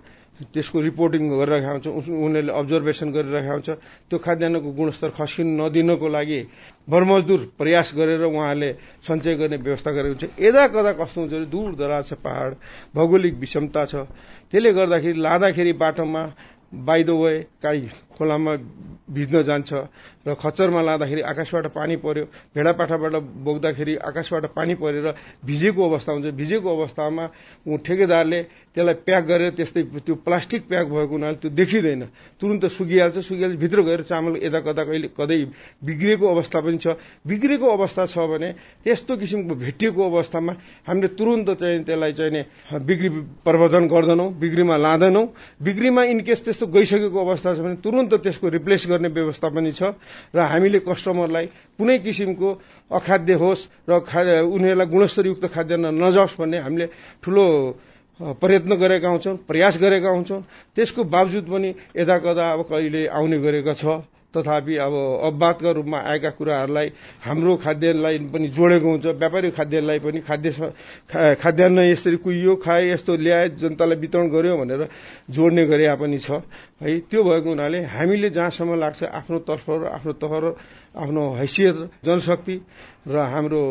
त्यसको 0.50 0.78
रिपोर्टिङ 0.80 1.22
गरिरहेको 1.28 1.90
हुन्छ 1.92 2.08
उनीहरूले 2.08 2.52
अब्जर्भेसन 2.52 3.08
गरिरहेको 3.12 3.52
हुन्छ। 3.52 3.70
त्यो 4.08 4.18
खाद्यान्नको 4.18 4.68
गुणस्तर 4.72 5.10
खस्किन 5.14 5.48
नदिनको 5.60 6.08
लागि 6.08 6.40
भरमजदुर 6.88 7.40
प्रयास 7.58 7.88
गरेर 7.94 8.22
उहाँले 8.26 8.70
सञ्चय 9.06 9.34
गर्ने 9.40 9.56
व्यवस्था 9.62 9.90
गरेको 9.92 10.14
हुन्छ। 10.14 10.24
यदा 10.40 10.64
कदा 10.74 10.92
कस्तो 10.98 11.18
हुन्छ 11.20 11.32
भने 11.32 11.46
दूर 11.46 11.70
दराज 11.78 12.04
छ 12.08 12.12
पहाड 12.18 12.50
भौगोलिक 12.94 13.34
विषमता 13.38 13.82
छ। 13.84 13.94
त्यसले 14.50 14.70
गर्दाखेरि 14.72 15.18
लाँदाखेरि 15.20 15.72
बाटोमा 15.78 16.22
बाई 16.72 17.02
द 17.04 17.10
वे 17.12 17.32
काहीँ 17.62 17.88
खोलामा 18.22 18.52
भिज्न 19.10 19.42
जान्छ 19.42 19.70
र 20.22 20.34
खच्चरमा 20.38 20.80
लाँदाखेरि 20.80 21.22
आकाशबाट 21.26 21.66
पानी 21.74 21.96
पर्यो 21.98 22.24
भेडापाठाबाट 22.54 23.14
बोक्दाखेरि 23.42 23.94
आकाशबाट 23.98 24.44
पानी 24.54 24.74
परेर 24.78 25.06
भिजेको 25.42 25.82
अवस्था 25.82 26.12
हुन्छ। 26.12 26.26
भिजेको 26.38 26.69
अवस्थामा 26.70 27.24
ठेकेदारले 27.66 28.40
त्यसलाई 28.72 28.94
प्याक 29.04 29.24
गरेर 29.26 29.50
त्यस्तै 29.58 29.82
त्यो 30.06 30.14
प्लास्टिक 30.22 30.62
प्याक 30.70 30.86
भएको 30.86 31.12
हुनाले 31.12 31.36
त्यो 31.43 31.50
देखिँदैन। 31.50 32.02
तुरन्त 32.41 32.64
सुकिहाल्छ 32.72 33.19
सुकिहाल्छ 33.19 33.58
भित्र 33.58 33.79
गएर 33.82 34.02
चामल 34.06 34.32
यता 34.38 34.60
कता 34.62 34.82
कहिले 34.86 35.08
कतै 35.19 35.38
बिग्रिएको 35.82 36.26
अवस्था 36.29 36.58
पनि 36.62 36.79
छ। 36.79 36.86
बिग्रेको 37.26 37.67
अवस्था 37.67 38.06
छ 38.06 38.17
भने 38.31 38.48
त्यस्तो 38.86 39.12
किसिमको 39.19 39.55
भेटिएको 39.58 40.00
अवस्थामा 40.00 40.52
हामीले 40.88 41.08
तुरन्त 41.19 41.48
चाहिँ 41.60 41.82
त्यसलाई 41.84 42.12
चाहिँ 42.14 42.44
बिक्री 42.81 43.08
प्रवर्धन 43.44 43.84
गर्दैनौँ 43.91 44.29
बिक्रीमा 44.41 44.76
लाँदैनौँ। 44.79 45.26
बिक्रीमा 45.60 46.02
इनकेस 46.14 46.41
त्यस्तो 46.44 46.67
गइसकेको 46.70 47.19
अवस्था 47.19 47.55
छ 47.55 47.58
भने 47.60 47.76
तुरन्त 47.82 48.11
त्यसको 48.16 48.48
रिप्लेस 48.48 48.86
गर्ने 48.88 49.08
व्यवस्था 49.08 49.48
पनि 49.48 49.72
छ 49.72 49.82
र 50.34 50.38
हामीले 50.42 50.78
कस्टमरलाई 50.84 51.46
कुनै 51.78 51.98
किसिमको 51.98 52.48
अखाद्य 52.90 53.34
होस् 53.34 53.62
र 53.88 53.92
उनीहरूलाई 54.44 54.86
गुणस्तरयुक्त 54.86 55.44
खाद्यान्न 55.46 55.86
नजाओस् 55.94 56.38
भन्ने 56.38 56.58
हामीले 56.58 56.86
ठूलो 57.22 57.44
प्रयत्न 58.20 58.72
गरेका 58.76 59.08
हुन्छौँ 59.08 59.36
प्रयास 59.48 59.74
गरेका 59.81 60.10
हुन्छौँ। 60.10 60.40
त्यसको 60.76 61.00
बावजुद 61.04 61.44
पनि 61.48 61.70
यदा 61.96 62.16
कदा 62.19 62.44
अब 62.52 62.60
कहिले 62.70 63.06
आउने 63.08 63.38
गरेको 63.38 63.74
छ। 63.74 63.84
तथापि 64.34 64.77
अब 64.77 64.94
अपवादका 65.24 65.70
रूपमा 65.70 65.98
आएका 66.03 66.31
कुराहरूलाई 66.31 66.89
हाम्रो 67.22 67.56
खाद्यलाई 67.56 68.19
पनि 68.32 68.48
जोडेको 68.48 68.89
हुन्छ 68.91 69.06
व्यापारी 69.20 69.51
खाद्यलाई 69.51 69.98
पनि 69.98 70.20
खाद्य 70.20 70.51
खाद्यान्न 71.36 71.79
यसरी 71.93 72.17
कुहियो 72.17 72.56
खाए 72.56 72.82
यस्तो 72.91 73.17
ल्याए 73.17 73.48
जनतालाई 73.60 73.96
वितरण 73.98 74.29
गर्यो 74.31 74.56
भनेर 74.56 74.89
जोड्ने 75.31 75.67
गरे 75.67 75.86
पनि 75.96 76.19
छ। 76.19 76.41
है 76.81 76.98
त्यो 77.06 77.22
भएको 77.22 77.48
हुनाले 77.48 77.79
हामीले 77.86 78.31
जहाँसम्म 78.31 78.74
लाग्छ 78.74 79.03
आफ्नो 79.05 79.39
तर्फ 79.48 79.67
र 79.70 79.82
आफ्नो 79.93 80.12
तह 80.17 80.32
आफ्नो 80.94 81.22
हैसियत 81.34 82.05
जनशक्ति 82.05 82.61
र 83.08 83.19
हाम्रो 83.32 83.63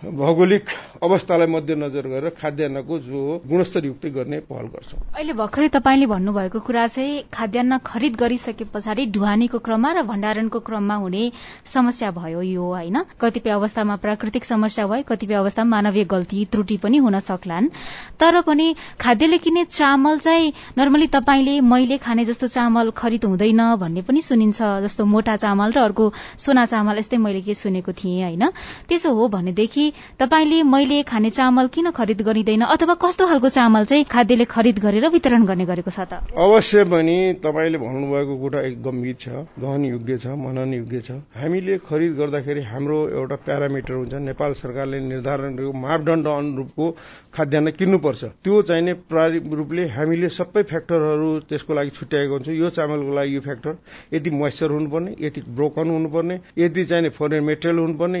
भौगोलिक 0.00 0.64
अवस्थालाई 1.04 1.46
मध्यनजर 1.46 2.06
गरेर 2.08 2.32
खाद्यान्नको 2.32 2.98
जो 3.04 3.20
गुणस्तरयुक्त 3.44 4.06
गर्ने 4.16 4.38
पहल 4.48 4.66
गर्छौँ। 4.72 5.00
अहिले 5.12 5.32
भर्खरै 5.36 5.68
तपाईँले 5.76 6.06
भन्नुभएको 6.08 6.60
कुरा 6.64 6.86
चाहिँ 6.88 7.28
खाद्यान्न 7.28 7.78
खरिद 7.84 8.16
गरिसके 8.16 8.64
पछाडि 8.64 9.04
ढुवानीको 9.12 9.58
क्रममा 9.60 9.90
र 9.92 10.02
भण्डारणको 10.08 10.58
क्रममा 10.64 10.94
हुने 11.04 11.24
समस्या 11.68 12.10
भयो 12.16 12.40
यो 12.40 12.64
होइन? 12.64 12.96
कतिपय 13.20 13.50
अवस्थामा 13.50 13.96
प्राकृतिक 14.00 14.44
समस्या 14.44 14.86
भयो 14.88 15.04
कतिपय 15.04 15.34
अवस्थामा 15.34 15.68
मानवीय 15.68 16.04
गल्ती 16.08 16.44
त्रुटि 16.48 16.76
पनि 16.80 16.96
हुन 16.96 17.18
सक्लान्। 17.20 17.68
तर 18.16 18.40
पनि 18.40 18.74
खाद्यले 18.96 19.38
किन्ने 19.38 19.64
चामल 19.68 20.18
चाहिँ 20.18 20.52
नर्मली 20.80 21.06
तपाईँले 21.12 21.60
मैले 21.60 21.98
खाने 22.00 22.24
जस्तो 22.24 22.46
चामल 22.48 22.90
खरिद 22.96 23.24
हुँदैन 23.24 23.60
भन्ने 23.76 24.02
पनि 24.08 24.20
सुनिन्छ 24.24 24.88
जस्तो 24.88 25.04
मोटा 25.04 25.36
चामल 25.36 25.76
र 25.76 25.84
अर्को 25.84 26.12
सोना 26.40 26.64
चामल 26.70 26.98
यस्तै 26.98 27.16
मैले 27.18 27.40
के 27.42 27.54
सुनेको 27.54 27.92
थिएँ 27.92 28.22
होइन? 28.22 28.44
त्यसो 28.88 29.10
हो 29.14 29.28
भनेदेखि 29.28 29.84
तपाईँले 30.18 30.62
मैले 30.64 31.02
खाने 31.02 31.30
चामल 31.30 31.66
किन 31.74 31.90
खरिद 31.90 32.22
गरिँदैन? 32.22 32.62
अथवा 32.70 32.94
कस्तो 33.02 33.26
खालको 33.26 33.48
चामल 33.50 33.84
चाहिँ 33.84 34.04
खाद्यले 34.06 34.44
खरिद 34.46 34.78
गरेर 34.78 35.08
वितरण 35.10 35.44
गर्ने 35.44 35.64
गरेको 35.66 35.90
छ 35.90 36.06
त? 36.06 36.22
अवश्य 36.36 36.84
पनि 36.86 37.16
तपाईँले 37.42 37.78
भन्नुभएको 37.78 38.34
कुरा 38.38 38.60
एक 38.68 38.82
गम्भीर 38.82 39.16
छ 39.20 39.28
गहन 39.58 39.84
योग्य 39.84 40.18
छ 40.18 40.26
मनन 40.38 40.74
योग्य 40.74 41.00
छ। 41.00 41.10
हामीले 41.36 41.78
खरिद 41.82 42.12
गर्दाखेरि 42.16 42.62
हाम्रो 42.62 42.98
एउटा 43.18 43.36
प्यारामिटर 43.46 43.94
हुन्छ 43.94 44.14
नेपाल 44.30 44.52
सरकारले 44.54 45.00
निर्धारण 45.00 45.56
गरेको 45.56 45.72
मापदण्ड 45.80 46.26
अनुरूपको 46.28 46.86
खाद्यान्न 47.34 47.70
किन्नुपर्छ। 47.78 48.24
त्यो 48.44 48.62
चाहिने 48.62 48.92
प्रारम्भिक 49.10 49.52
रूपले 49.52 49.86
हामीले 49.90 50.28
सबै 50.30 50.62
फ्याक्टरहरू 50.70 51.28
त्यसको 51.48 51.74
लागि 51.74 51.90
छुट्याएको 51.90 52.32
हुन्छ। 52.34 52.48
यो 52.50 52.70
चामलको 52.70 53.12
लागि 53.14 53.34
यो 53.34 53.40
फ्याक्टर। 53.40 53.74
यति 54.14 54.30
मोइस्चर 54.30 54.70
हुनुपर्ने 54.70 55.14
यति 55.20 55.40
ब्रोकन 55.56 55.90
हुनुपर्ने 55.90 56.36
यति 56.60 56.84
चाहिने 56.84 57.08
फोरेन 57.16 57.42
मेटेरियल 57.44 57.78
हुनुपर्ने 57.78 58.20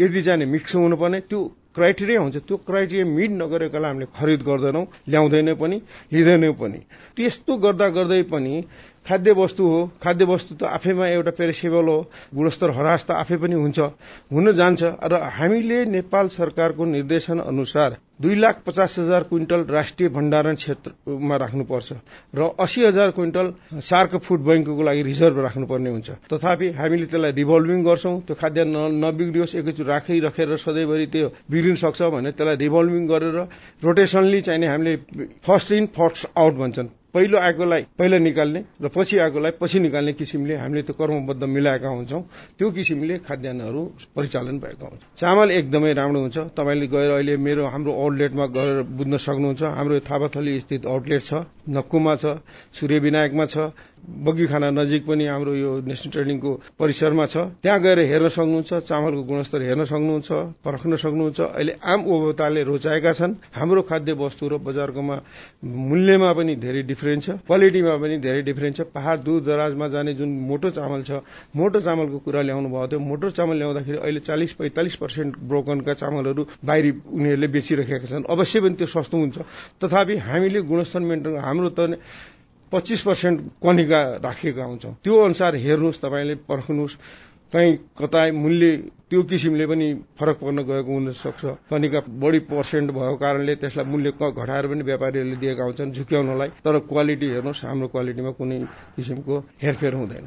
यदि 0.00 0.22
चाहिने 0.22 0.44
मिक्स 0.46 0.74
हुनुपर्ने 0.74 1.20
त्यो 1.30 1.40
क्राइटेरिया 1.76 2.20
हुन्छ। 2.20 2.36
त्यो 2.48 2.56
क्राइटेरिया 2.56 3.04
मिट 3.06 3.30
नगरेकोलाई 3.30 3.90
हामीले 3.90 4.06
खरिद 4.16 4.40
गर्दैनौँ 4.48 4.84
ल्याउँदैन 5.08 5.54
पनि 5.60 5.76
लिँदैनौँ 6.12 6.54
पनि। 6.56 6.78
त्यस्तो 7.16 7.52
गर्दा 7.64 7.88
गर्दै 7.96 8.22
पनि 8.32 8.54
खाद्य 9.06 9.32
वस्तु 9.32 9.66
हो। 9.66 9.80
खाद्य 10.02 10.24
वस्तु 10.24 10.54
त 10.54 10.62
आफैमा 10.66 11.06
एउटा 11.08 11.30
पेरिसेबल 11.38 11.86
हो। 11.86 11.98
गुणस्तर 12.34 12.70
हरास 12.70 13.06
त 13.06 13.10
आफै 13.12 13.36
पनि 13.38 13.54
हुन्छ। 13.54 13.78
हुन 14.32 14.52
जान्छ। 14.52 14.82
र 14.82 15.14
हामीले 15.38 15.84
नेपाल 15.86 16.28
सरकारको 16.28 16.84
निर्देशन 16.84 17.38
अनुसार 17.40 17.96
दुई 18.16 18.34
लाख 18.34 18.56
पचास 18.66 18.98
हजार 18.98 19.22
क्विन्टल 19.28 19.60
राष्ट्रिय 19.68 20.08
भण्डारण 20.08 20.54
क्षेत्रमा 20.56 21.36
राख्नुपर्छ 21.36 21.92
र 22.34 22.40
अस्सी 22.56 22.84
हजार 22.84 23.10
क्विन्टल 23.12 23.52
सार्क 23.84 24.16
फुड 24.24 24.40
बैङ्कको 24.40 24.82
लागि 24.82 25.02
रिजर्भ 25.02 25.38
राख्नुपर्ने 25.38 25.90
हुन्छ। 25.90 26.10
तथापि 26.32 26.66
हामीले 26.72 27.06
त्यसलाई 27.06 27.32
रिभल्भिङ 27.36 27.82
गर्छौं। 27.84 28.14
त्यो 28.26 28.34
खाद्य 28.34 28.64
नबिग्रियोस्। 29.04 29.54
एकैचोटि 29.54 29.84
राखिराखेर 29.84 30.56
सधैँभरि 30.56 31.06
त्यो 31.12 31.28
बिग्रिन 31.50 31.76
सक्छ 31.76 32.02
भने 32.08 32.30
त्यसलाई 32.32 32.56
रिभल्भिङ 32.56 33.02
गरेर 33.06 33.38
रोटेसनली 33.84 34.40
चाहिने 34.40 34.66
हामीले 34.66 34.96
फर्स्ट 35.44 35.72
इन 35.72 35.86
फर्स्ट 35.92 36.26
आउट 36.36 36.54
भन्छन्। 36.56 36.88
पहिलो 37.14 37.38
आएकोलाई 37.38 37.82
पहिला 37.98 38.18
निकाल्ने 38.18 38.60
र 38.82 38.88
पछि 38.94 39.18
आएकोलाई 39.18 39.52
पछि 39.60 39.78
निकाल्ने 39.80 40.12
किसिमले 40.12 40.54
हामीले 40.56 40.82
त्यो 40.82 40.94
कर्मबद्ध 40.94 41.42
मिलाएका 41.44 41.88
हुन्छौं। 41.88 42.22
त्यो 42.58 42.70
किसिमले 42.70 43.14
खाद्यान्नहरू 43.24 43.82
परिचालन 44.16 44.58
भएका 44.60 44.86
हुन्छ 44.86 45.02
चामल 45.16 45.50
एकदमै 45.50 45.92
राम्रो 45.92 46.20
हुन्छ। 46.20 46.36
तपाईँले 46.52 46.86
गएर 46.86 47.10
अहिले 47.16 47.36
मेरो 47.36 47.62
हाम्रो 47.72 47.92
आउटलेटमा 47.92 48.46
गएर 48.56 48.82
बुझ्न 48.96 49.16
सक्नुहुन्छ। 49.16 49.62
हाम्रो 49.76 50.00
थापाथली 50.04 50.60
स्थित 50.60 50.86
आउटलेट 50.86 51.22
छ 51.22 51.32
नक्कुमा 51.68 52.14
छ 52.16 52.24
सूर्य 52.76 52.98
विनायकमा 53.00 53.46
छ 53.46 53.56
बगीखाना 54.06 54.70
नजिक 54.70 55.02
पनि 55.02 55.24
हाम्रो 55.26 55.52
यो 55.56 55.70
नेसनल 55.82 56.10
ट्रेनिङको 56.12 56.50
परिसरमा 56.78 57.26
छ। 57.26 57.36
त्यहाँ 57.58 57.80
गएर 57.80 57.98
हेर्न 58.06 58.28
सक्नुहुन्छ 58.28 58.70
चामलको 58.86 59.22
गुणस्तर 59.26 59.60
हेर्न 59.66 59.84
सक्नुहुन्छ 59.84 60.30
परख्न 60.62 60.96
सक्नुहुन्छ। 60.96 61.40
अहिले 61.40 61.72
आम 61.82 62.00
उपभोक्ताले 62.06 62.62
रोचाएका 62.70 63.12
छन्। 63.18 63.32
हाम्रो 63.50 63.82
खाद्य 63.82 64.12
वस्तु 64.14 64.44
र 64.46 64.54
बजारकोमा 64.62 65.16
मूल्यमा 65.64 66.30
पनि 66.38 66.54
धेरै 66.54 66.82
डिफरेन्स 66.96 67.24
छ। 67.24 67.30
क्वालिटीमा 67.44 67.94
पनि 68.00 68.16
धेरै 68.24 68.42
डिफरेन्स 68.42 68.76
छ। 68.76 68.80
पहाड़ 68.88 69.18
दूर 69.20 69.40
दराजमा 69.44 69.86
जाने 69.92 70.14
जुन 70.16 70.30
मोटो 70.48 70.70
चामल 70.72 71.02
छ 71.04 71.20
मोटो 71.52 71.80
चामलको 71.84 72.18
कुरा 72.24 72.40
ल्याउनु 72.42 72.68
भएको 72.72 72.88
थियो। 72.88 73.00
मोटो 73.00 73.30
चामल 73.36 73.56
ल्याउँदाखेरि 73.60 73.98
अहिले 74.00 74.20
चालिस 74.24 74.52
पैंतालिस 74.56 74.94
पर्सेन्ट 74.96 75.32
ब्रोकनका 75.44 75.94
चामलहरू 75.94 76.42
बाहिरी 76.64 76.90
उनीहरूले 77.12 77.48
बेचिरहेका 77.52 78.06
छन्। 78.08 78.24
अवश्य 78.24 78.60
पनि 78.60 78.74
त्यो 78.80 78.86
सस्तो 78.88 79.16
हुन्छ। 79.16 79.36
तथापि 79.76 80.16
हामीले 80.24 80.60
गुणस्तर 80.64 81.00
मेन्टेन 81.04 81.36
हाम्रो 81.36 81.68
त 81.76 82.00
पच्चिस 82.72 83.00
पर्सेन्ट 83.02 83.40
कनिका 83.62 84.00
राखिएका 84.18 84.64
हुन्छौँ। 84.64 84.94
त्यो 85.04 85.14
अनुसार 85.14 85.54
हेर्नुहोस् 85.54 86.02
तपाईँले 86.02 86.34
पर्खनुहोस्। 86.48 86.94
कहीँ 87.52 87.76
कता 87.98 88.20
मूल्य 88.34 88.76
त्यो 89.10 89.22
किसिमले 89.22 89.66
पनि 89.66 89.86
फरक 90.18 90.36
पर्न 90.42 90.62
गएको 90.66 90.92
हुन 90.92 91.12
सक्छ 91.14 91.44
कनिका 91.70 92.00
बढी 92.22 92.38
पर्सेन्ट 92.50 92.90
भएको 92.90 93.16
कारणले 93.16 93.54
त्यसलाई 93.62 93.86
मूल्य 93.86 94.10
घटाएर 94.10 94.66
पनि 94.66 94.82
व्यापारीहरूले 94.82 95.36
दिएका 95.36 95.64
हुन्छन् 95.64 95.92
झुक्याउनलाई। 95.92 96.48
तर 96.64 96.78
क्वालिटी 96.90 97.26
हेर्नुहोस् 97.30 97.64
हाम्रो 97.64 97.88
क्वालिटीमा 97.94 98.30
कुनै 98.38 98.58
किसिमको 98.96 99.38
हेरफेर 99.62 99.94
हुँदैन। 99.94 100.26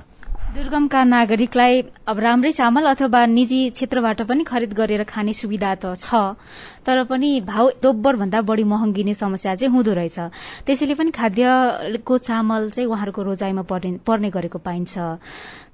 दुर्गमका 0.56 1.04
नागरिकलाई 1.04 1.74
अब 2.08 2.20
राम्रै 2.20 2.52
चामल 2.52 2.86
अथवा 2.90 3.26
निजी 3.30 3.60
क्षेत्रबाट 3.70 4.22
पनि 4.26 4.44
खरिद 4.44 4.74
गरेर 4.74 5.04
खाने 5.06 5.34
सुविधा 5.36 5.76
त 5.76 5.94
छ 6.00 6.40
तर 6.88 7.04
पनि 7.06 7.30
भाउ 7.46 7.70
दोब्बर 7.84 8.16
भन्दा 8.16 8.42
बढ़ी 8.42 8.64
महँगिने 8.64 9.14
समस्या 9.14 9.56
चाहिँ 9.56 9.74
हुँदो 9.76 9.94
रहेछ। 9.94 10.20
त्यसैले 10.66 10.96
पनि 10.96 11.12
खाद्यको 11.12 12.18
चामल 12.18 12.70
चाहिँ 12.74 12.90
उहाँहरूको 12.90 13.22
रोजाइमा 13.30 13.64
पर्ने 14.08 14.30
गरेको 14.32 14.58
पाइन्छ। 14.58 14.98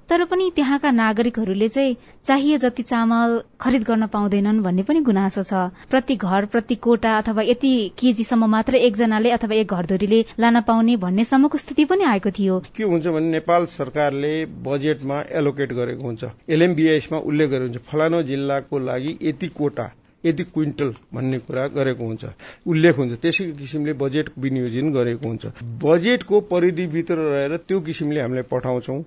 तर 0.08 0.24
पनि 0.24 0.50
त्यहाँका 0.54 0.90
नागरिकहरूले 0.90 1.68
चाहिँ 1.68 1.96
चाहिए 2.24 2.58
जति 2.58 2.82
चामल 2.82 3.40
खरिद 3.60 3.82
गर्न 3.82 4.06
पाउँदैनन् 4.06 4.62
भन्ने 4.62 4.82
पनि 4.82 5.00
गुनासो 5.02 5.42
छ। 5.42 5.66
प्रति 5.90 6.16
घर 6.16 6.44
प्रति 6.46 6.74
कोटा 6.76 7.16
अथवा 7.18 7.42
यति 7.42 7.72
केजीसम्म 7.98 8.46
मात्र 8.46 8.76
एकजनाले 8.86 9.30
अथवा 9.30 9.54
एक 9.54 9.74
घरधुरीले 9.74 10.24
लान 10.40 10.60
पाउने 10.62 10.96
भन्नेसम्मको 10.96 11.58
स्थिति 11.58 11.84
पनि 11.84 12.04
आएको 12.04 12.30
थियो। 12.30 12.60
के 12.76 12.84
हुन्छ 12.84 13.06
भने 13.08 13.30
नेपाल 13.30 13.66
सरकारले 13.66 14.34
बजेटमा 14.62 15.20
एलोकेट 15.42 15.72
गरेको 15.72 16.06
हुन्छ। 16.06 16.24
एलएमबीएसमा 16.48 17.18
उल्लेख 17.18 17.50
गरेको 17.50 17.72
हुन्छ 17.72 17.90
फलानो 17.90 18.22
जिल्लाको 18.22 18.78
लागि 18.78 19.18
यति 19.22 19.48
कोटा 19.58 19.90
यदि 20.26 20.44
क्विन्टल 20.44 20.90
भन्ने 21.14 21.38
कुरा 21.38 21.66
गरेको 21.68 22.04
हुन्छ। 22.04 22.24
उल्लेख 22.66 22.94
हुन्छ 22.98 23.12
त्यसै 23.22 23.44
किसिमले 23.52 23.92
बजेट 23.92 24.30
विनियोजन 24.38 24.92
गरेको 24.92 25.26
हुन्छ। 25.28 25.44
बजेटको 25.82 26.40
परिधिभित्र 26.52 27.16
रहेर 27.16 27.56
त्यो 27.68 27.80
किसिमले 27.80 28.20
हामीले 28.20 28.42
पठाउँछौ। 28.50 28.98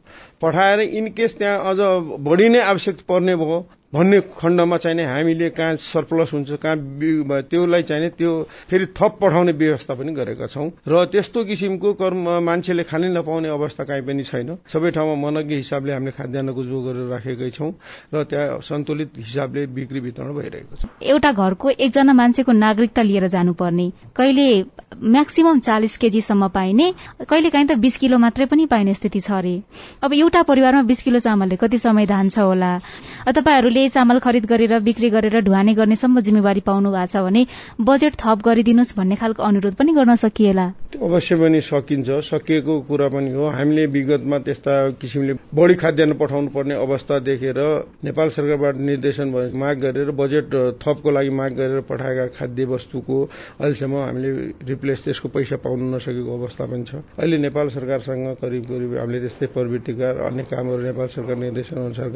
पठाएर 0.41 0.79
इनकेस 0.79 1.37
त्यहाँ 1.37 1.57
अझ 1.69 1.77
बढी 2.23 2.49
नै 2.49 2.59
आवश्यक 2.61 2.95
पर्ने 3.07 3.35
भयो 3.35 3.59
भन्ने 3.93 4.19
खण्डमा 4.21 4.77
चाहिने 4.77 5.03
हामीले 5.05 5.49
कहाँ 5.49 5.75
सरप्लस 5.81 6.33
हुन्छ 6.33 6.51
कहाँ 6.61 6.77
त्योलाई 7.49 7.83
चाहिने 7.83 8.09
त्यो 8.21 8.31
फेरि 8.69 8.85
थप 8.93 9.17
पठाउने 9.21 9.51
व्यवस्था 9.51 9.93
पनि 9.97 10.11
गरेका 10.13 10.45
छौं। 10.45 10.69
र 10.85 11.05
त्यस्तो 11.09 11.43
किसिमको 11.43 11.93
कर्म 11.97 12.29
मान्छेले 12.45 12.83
खानै 12.85 13.09
नपाउने 13.17 13.49
अवस्था 13.49 13.83
काहीँ 13.89 14.03
पनि 14.05 14.23
छैन। 14.23 14.57
सबै 14.69 14.91
ठाउँमा 14.93 15.15
मनज्ञ 15.25 15.55
हिसाबले 15.55 15.93
हामीले 15.93 16.11
खाद्यान्नको 16.13 16.63
जो 16.69 16.81
गरेर 16.85 17.07
राखेकै 17.09 17.49
छौं 17.49 17.71
र 18.13 18.23
त्यहाँ 18.29 18.61
सन्तुलित 18.61 19.09
हिसाबले 19.25 19.65
बिक्री 19.73 19.99
वितरण 19.99 20.33
भइरहेको 20.37 20.75
छ। 20.77 20.85
एउटा 21.01 21.31
घरको 21.33 21.69
एकजना 21.81 22.13
मान्छेको 22.13 22.51
नागरिकता 22.51 23.01
लिएर 23.01 23.27
जानुपर्ने 23.27 23.89
कहिले 24.13 24.47
म्याक्सिमम 25.01 25.59
चालिस 25.65 25.97
केजीसम्म 25.97 26.47
पाइने 26.53 26.93
कहिले 27.25 27.49
काहीँ 27.49 27.67
त 27.67 27.81
बीस 27.81 27.97
किलो 27.97 28.17
मात्रै 28.21 28.45
पनि 28.45 28.65
पाइने 28.69 28.93
स्थिति 28.93 29.19
छ 29.19 29.31
अरे। 29.33 29.55
अब 30.03 30.13
एउटा 30.13 30.41
परिवारमा 30.45 30.81
बीस 30.85 31.01
किलो 31.01 31.19
चामलले 31.25 31.55
कति 31.57 31.77
समय 31.79 32.05
धान्छ 32.05 32.37
होला? 32.37 32.71
तपाईँहरूले 33.27 33.78
आफूले 33.79 33.89
चामल 33.89 34.19
खरिद 34.19 34.45
गरेर 34.45 34.79
बिक्री 34.83 35.09
गरेर 35.09 35.39
ढुवानी 35.41 35.73
गर्नेसम्म 35.73 36.19
जिम्मेवारी 36.19 36.61
पाउनु 36.67 36.91
भएको 36.91 37.07
छ 37.07 37.23
भने 37.23 37.45
बजेट 37.79 38.13
थप 38.19 38.39
गरिदिनुहोस् 38.43 38.95
भन्ने 38.97 39.15
खालको 39.15 39.43
अनुरोध 39.43 39.73
पनि 39.79 39.91
गर्न 39.95 40.15
सकिएला। 40.19 40.65
अवश्य 40.99 41.35
पनि 41.39 41.59
सकिन्छ। 41.63 42.09
सकिएको 42.27 42.73
कुरा 42.89 43.07
पनि 43.07 43.31
हो। 43.31 43.47
हामीले 43.47 43.85
विगतमा 43.87 44.37
त्यस्ता 44.43 44.73
किसिमले 44.99 45.33
बढ़ी 45.55 45.75
खाद्यान्न 45.79 46.13
पठाउनु 46.19 46.49
पर्ने 46.51 46.75
अवस्था 46.75 47.19
देखेर 47.23 47.59
नेपाल 48.03 48.29
सरकारबाट 48.35 48.75
निर्देशन 48.83 49.27
माग 49.55 49.77
गरेर 49.79 50.11
बजेट 50.11 50.51
थपको 50.83 51.09
लागि 51.11 51.29
माग 51.39 51.51
गरेर 51.55 51.81
पठाएका 51.87 52.25
खाद्य 52.35 52.65
वस्तुको 52.73 53.17
अहिलेसम्म 53.59 53.95
हामीले 53.95 54.31
रिप्लेस 54.67 55.03
त्यसको 55.05 55.27
पैसा 55.29 55.55
पाउन 55.63 55.79
नसकेको 55.95 56.31
अवस्था 56.35 56.65
पनि 56.67 56.83
छ। 56.83 56.91
अहिले 57.15 57.37
नेपाल 57.47 57.67
सरकारसँग 57.69 58.27
करिब 58.43 58.63
करिब 58.67 58.91
हामीले 58.99 59.19
त्यस्तै 59.19 59.47
प्रवृत्तिका 59.55 60.09
अन्य 60.27 60.43
कामहरू 60.51 60.81
नेपाल 60.83 61.07
सरकार 61.15 61.37
निर्देशन 61.37 61.75
अनुसार 61.79 62.07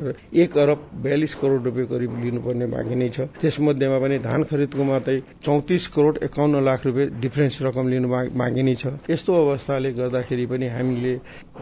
एक 0.43 0.57
अरब 0.57 0.79
बयालिस 1.03 1.33
करोड़ 1.35 1.52
करोड़ 1.53 1.63
रुपियाँ 1.63 1.87
करिब 1.87 2.11
लिनुपर्ने 2.23 2.65
बाँकी 2.65 2.95
नै 2.95 3.09
छ। 3.09 3.19
त्यसमध्येमा 3.37 3.97
पनि 4.01 4.17
धान 4.19 4.43
खरिदको 4.49 4.83
मात्रै 4.83 5.19
चौतिस 5.45 5.87
करोड़ 5.93 6.17
एकाउन्न 6.23 6.63
लाख 6.65 6.85
रुपियाँ 6.85 7.07
डिफरेन्स 7.21 7.61
रकम 7.61 7.85
लिनु 7.89 8.07
बाँकी 8.09 8.63
नै 8.63 8.75
छ। 8.75 8.97
यस्तो 9.05 9.31
अवस्थाले 9.33 9.91
गर्दाखेरि 9.93 10.45
पनि 10.49 10.67
हामीले 10.67 11.13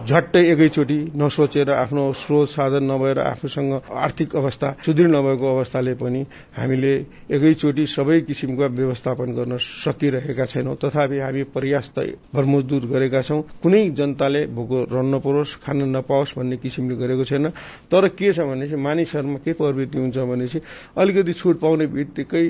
झट्टै 0.08 0.44
एकैचोटि 0.52 1.00
नसोचेर 1.16 1.70
आफ्नो 1.74 2.04
स्रोत 2.14 2.48
साधन 2.50 2.84
नभएर 2.92 3.20
आफूसँग 3.22 3.72
आर्थिक 3.92 4.36
अवस्था 4.36 4.68
सुदृढ 4.86 5.10
नभएको 5.12 5.46
अवस्थाले 5.56 5.94
पनि 6.00 6.22
हामीले 6.56 6.94
एकैचोटि 7.36 7.86
सबै 7.88 8.20
किसिमका 8.22 8.68
व्यवस्थापन 8.72 9.30
गर्न 9.36 9.58
सकिरहेका 9.60 10.46
छैनौं। 10.46 10.76
तथापि 10.76 11.20
हामी 11.20 11.44
प्रयास 11.52 11.92
त 11.92 12.16
भरमजदुर 12.32 12.86
गरेका 12.88 13.22
छौं। 13.22 13.42
कुनै 13.62 13.84
जनताले 13.92 14.46
भोको 14.48 14.78
रहन 14.88 15.08
नपरोस् 15.16 15.60
खान 15.64 15.84
नपाओस् 15.92 16.38
भन्ने 16.38 16.58
किसिमले 16.58 16.96
गरेको 16.96 17.24
छैन। 17.28 17.50
तर 17.92 18.08
के 18.10 18.32
छ 18.32 18.40
भनेपछि 18.42 18.76
मानिसहरूमा 18.78 19.40
के 19.46 19.54
हुन्छ 19.86 20.18
भनेपछि 20.18 20.60
अलिकति 20.98 21.34
छुट 21.34 21.60
पाउने 21.60 21.88
बित्तिकै 21.88 22.46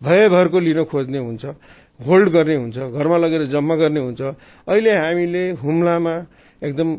भयभरको 0.00 0.58
लिन 0.60 0.84
खोज्ने 0.84 1.18
हुन्छ 1.18 1.44
होल्ड 2.00 2.28
गर्ने 2.28 2.56
हुन्छ 2.56 2.78
घरमा 2.90 3.16
लगेर 3.16 3.44
जम्मा 3.46 3.74
गर्ने 3.76 4.00
हुन्छ। 4.00 4.20
अहिले 4.66 4.92
हामीले 4.96 5.50
हुम्लामा 5.62 6.14
एकदम 6.62 6.96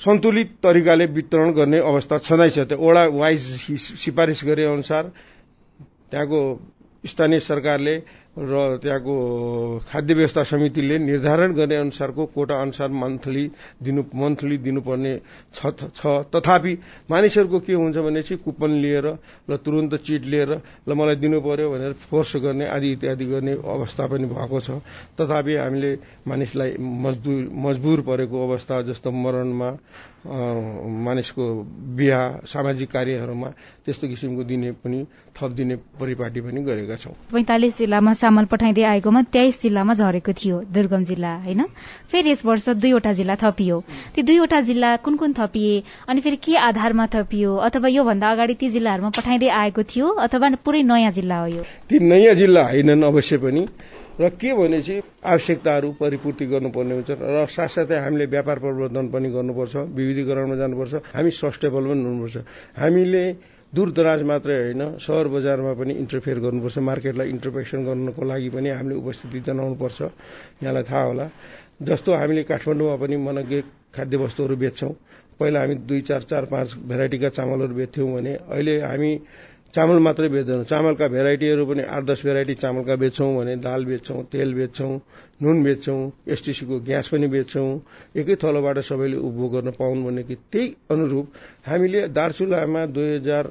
सन्तुलित 0.00 0.50
तरिकाले 0.62 1.06
वितरण 1.06 1.52
गर्ने 1.52 1.78
अवस्था 1.80 2.18
छँदैछ 2.18 2.58
त्यो 2.58 2.78
ओडा 2.78 3.04
वाइज 3.14 3.42
सिफारिस 4.04 4.40
गरे 4.44 4.64
अनुसार 4.64 5.04
त्यहाँको 6.10 6.40
स्थानीय 7.04 7.40
सरकारले 7.40 7.94
र 8.36 8.78
त्यहाँको 8.82 9.14
खाद्य 9.86 10.14
व्यवस्था 10.14 10.42
समितिले 10.44 10.98
निर्धारण 10.98 11.52
गर्ने 11.54 11.76
अनुसारको 11.76 12.24
कोटा 12.34 12.54
अनुसार 12.62 12.88
मन्थली 12.92 13.44
दिनु 13.78 14.02
मन्थली 14.14 14.56
दिनुपर्ने 14.58 15.14
छ 15.54 15.70
तथापि 16.34 16.72
मानिसहरूको 17.10 17.60
के 17.60 17.72
हुन्छ 17.72 17.96
भने 17.96 18.22
चाहिँ 18.22 18.42
कुपन 18.44 18.70
लिएर 18.82 19.06
ल 19.50 19.56
तुरन्त 19.56 19.94
चिट 20.02 20.24
लिएर 20.26 20.50
ल 20.88 20.90
मलाई 20.90 21.16
दिनु 21.16 21.40
पर्यो 21.40 21.70
भनेर 21.70 21.92
फोर्स 22.10 22.36
गर्ने 22.42 22.66
आदि 22.66 22.92
इत्यादि 22.92 23.26
गर्ने 23.26 23.52
अवस्था 23.54 24.06
पनि 24.06 24.26
भएको 24.26 24.60
छ। 24.60 24.82
तथापि 25.14 25.54
हामीले 25.54 25.92
मानिसलाई 26.26 26.74
मजदुर 26.80 27.42
मजबुर 27.54 28.00
परेको 28.02 28.36
अवस्था 28.48 28.82
जस्तो 28.90 29.10
मरणमा 29.14 29.70
मानिसको 30.26 31.44
बिहा 31.96 32.22
सामाजिक 32.48 32.90
कार्यहरूमा 32.90 33.48
त्यस्तो 33.84 34.08
किसिमको 34.08 34.44
दिने 34.44 34.72
पनि 34.80 35.04
थप 35.36 35.50
दिने 35.52 35.76
परिपाटी 36.00 36.40
पनि 36.40 36.60
गरेका 36.64 36.96
छौँ। 36.96 37.12
पैंतालिस 37.32 37.78
जिल्लामा 37.78 38.12
चामल 38.14 38.44
पठाइँदै 38.44 38.82
आएकोमा 38.82 39.22
तेइस 39.22 39.60
जिल्लामा 39.62 39.94
झरेको 39.94 40.32
थियो 40.32 40.60
दुर्गम 40.72 41.04
जिल्ला 41.04 41.34
होइन? 41.44 41.62
फेरि 42.08 42.30
यस 42.30 42.44
वर्ष 42.46 42.68
दुईवटा 42.68 43.12
जिल्ला 43.12 43.34
थपियो। 43.42 43.80
ती 44.14 44.22
दुईवटा 44.22 44.60
जिल्ला 44.60 44.96
कुन 44.96 45.16
कुन 45.16 45.32
थपिए? 45.32 45.82
अनि 46.08 46.20
फेरि 46.20 46.36
के 46.36 46.56
आधारमा 46.56 47.06
थपियो? 47.06 47.56
अथवा 47.56 47.88
योभन्दा 47.88 48.30
अगाडि 48.30 48.54
ती 48.54 48.68
जिल्लाहरूमा 48.68 49.10
पठाइँदै 49.10 49.48
आएको 49.48 49.82
थियो? 49.82 50.08
अथवा 50.24 50.48
पुरै 50.64 50.82
नयाँ 50.82 51.12
जिल्ला 51.12 51.40
हो 51.40 51.46
यो? 51.46 51.62
ती 51.88 51.98
नयाँ 51.98 52.34
जिल्ला 52.34 52.62
होइनन् 52.68 53.04
अवश्य 53.04 53.36
पनि। 53.38 53.66
र 54.14 54.28
के 54.30 54.52
भनेपछि 54.54 55.00
आवश्यकताहरू 55.26 55.88
परिपूर्ति 55.98 56.46
गर्नुपर्ने 56.46 56.94
हुन्छ 56.94 57.10
र 57.18 57.46
साथसाथै 57.50 57.98
हामीले 57.98 58.26
व्यापार 58.30 58.58
प्रवर्धन 58.62 59.06
पनि 59.10 59.28
गर्नुपर्छ 59.34 59.74
विविधीकरणमा 59.90 60.56
जानुपर्छ 60.56 60.94
हामी 61.14 61.30
सस्टेबल 61.34 61.82
पनि 61.90 62.02
हुनुपर्छ। 62.04 62.36
हामीले 62.78 63.24
दूर 63.74 63.88
दराज 63.90 64.22
मात्रै 64.22 64.56
होइन 64.62 64.82
सहर 65.02 65.26
बजारमा 65.34 65.72
पनि 65.74 65.92
इन्टरफेयर 66.02 66.38
गर्नुपर्छ 66.46 66.78
मार्केटलाई 66.78 67.28
इन्टरपेक्सन 67.34 67.80
गर्नको 67.84 68.22
लागि 68.22 68.48
पनि 68.54 68.68
हामीले 68.70 68.94
उपस्थिति 69.02 69.40
जनाउनुपर्छ। 69.50 69.98
यहाँलाई 70.62 70.84
थाहा 70.86 71.04
होला। 71.10 71.26
जस्तो 71.82 72.10
हामीले 72.14 72.42
काठमाडौँमा 72.46 72.96
पनि 73.02 73.16
मनग्य 73.18 73.62
खाद्य 73.94 74.16
वस्तुहरू 74.16 74.56
बेच्छौँ। 74.62 74.92
पहिला 75.40 75.58
हामी 75.60 75.74
दुई 75.90 76.00
चार 76.06 76.22
चार 76.30 76.44
पाँच 76.54 76.68
भेराइटीका 76.86 77.28
चामलहरू 77.34 77.74
बेच्थ्यौँ 77.74 78.08
भने 78.14 78.32
अहिले 78.46 78.74
हामी 78.80 79.10
चामल 79.74 79.98
मात्रै 80.06 80.28
बेच्दैनौँ। 80.30 80.64
चामलका 80.70 81.06
भेराइटीहरू 81.10 81.62
पनि 81.66 81.82
आठ 81.82 82.02
दस 82.06 82.20
भेराइटी 82.24 82.54
चामलका 82.62 82.94
बेच्छौँ 82.94 83.30
भने 83.36 83.54
दाल 83.58 83.84
बेच्छौँ 83.84 84.22
तेल 84.30 84.54
बेच्छौँ 84.54 84.94
नुन 85.42 85.56
बेच्छौँ 85.64 86.00
एसटिसीको 86.30 86.78
ग्यास 86.86 87.08
पनि 87.10 87.26
बेच्छौँ। 87.26 87.68
एकै 88.14 88.34
थलोबाट 88.38 88.78
सबैले 88.86 89.16
उपभोग 89.18 89.50
गर्न 89.52 89.70
पाउन् 89.74 90.04
भने 90.06 90.22
कि 90.22 90.34
त्यही 90.52 90.66
अनुरूप 90.94 91.26
हामीले 91.66 92.00
दार्चुलामा 92.14 92.86
दुई 92.94 93.10
हजार 93.18 93.44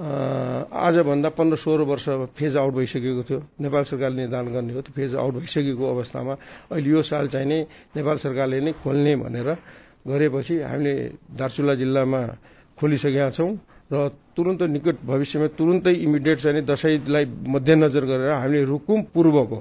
आजभन्दा 0.00 1.28
पन्ध्र 1.38 1.56
सोह्र 1.60 1.82
वर्ष 1.86 2.06
फेज 2.34 2.56
आउट 2.56 2.72
भइसकेको 2.74 3.22
थियो। 3.22 3.40
नेपाल 3.62 3.84
सरकारले 3.84 4.16
निर्धारण 4.16 4.48
गर्ने 4.50 4.72
हो 4.74 4.80
त्यो 4.82 4.92
फेज 4.98 5.14
आउट 5.14 5.34
भइसकेको 5.34 5.84
अवस्थामा 5.94 6.34
अहिले 6.72 6.90
यो 6.90 7.02
साल 7.06 7.28
चाहिँ 7.28 7.46
नै 7.46 7.60
नेपाल 7.96 8.16
सरकारले 8.18 8.60
नै 8.66 8.72
खोल्ने 8.82 9.14
भनेर 9.22 9.48
गरेपछि 10.08 10.54
हामीले 10.66 10.94
दार्चुला 11.38 11.74
जिल्लामा 11.76 12.20
खोलिसकेका 12.78 13.30
छौँ। 13.30 13.52
र 13.90 14.08
तुरन्त 14.36 14.62
निकट 14.70 14.96
भविष्यमा 15.04 15.46
तुरन्तै 15.58 15.92
इमिडिएट 16.06 16.38
चाहिँ 16.38 16.62
दसैँलाई 16.62 17.24
मध्यनजर 17.48 18.04
गरेर 18.06 18.30
हामीले 18.32 18.62
रुकुम 18.64 19.00
पूर्वको 19.14 19.60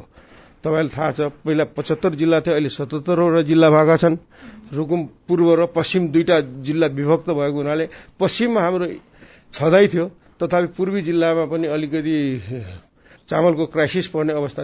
तपाईँलाई 0.63 0.93
थाहा 0.93 1.11
छ 1.11 1.19
पहिला 1.41 1.63
पचहत्तर 1.73 2.13
जिल्ला 2.13 2.39
थियो 2.41 2.53
अहिले 2.53 2.69
सतहत्तरवटा 2.69 3.41
जिल्ला 3.49 3.69
भएका 3.69 3.95
छन्। 3.97 4.15
रुकुम 4.71 5.01
पूर्व 5.27 5.49
र 5.55 5.65
पश्चिम 5.73 6.07
दुईटा 6.13 6.39
जिल्ला 6.61 6.87
विभक्त 6.93 7.29
भएको 7.31 7.57
हुनाले 7.57 7.85
पश्चिममा 8.19 8.61
हाम्रो 8.61 8.87
छँदै 9.53 9.87
थियो 9.87 10.05
तथापि 10.37 10.67
पूर्वी 10.77 11.01
जिल्लामा 11.01 11.45
पनि 11.49 11.67
अलिकति 11.67 12.15
चामलको 13.29 13.65
क्राइसिस 13.73 14.07
पर्ने 14.09 14.33
अवस्था 14.33 14.63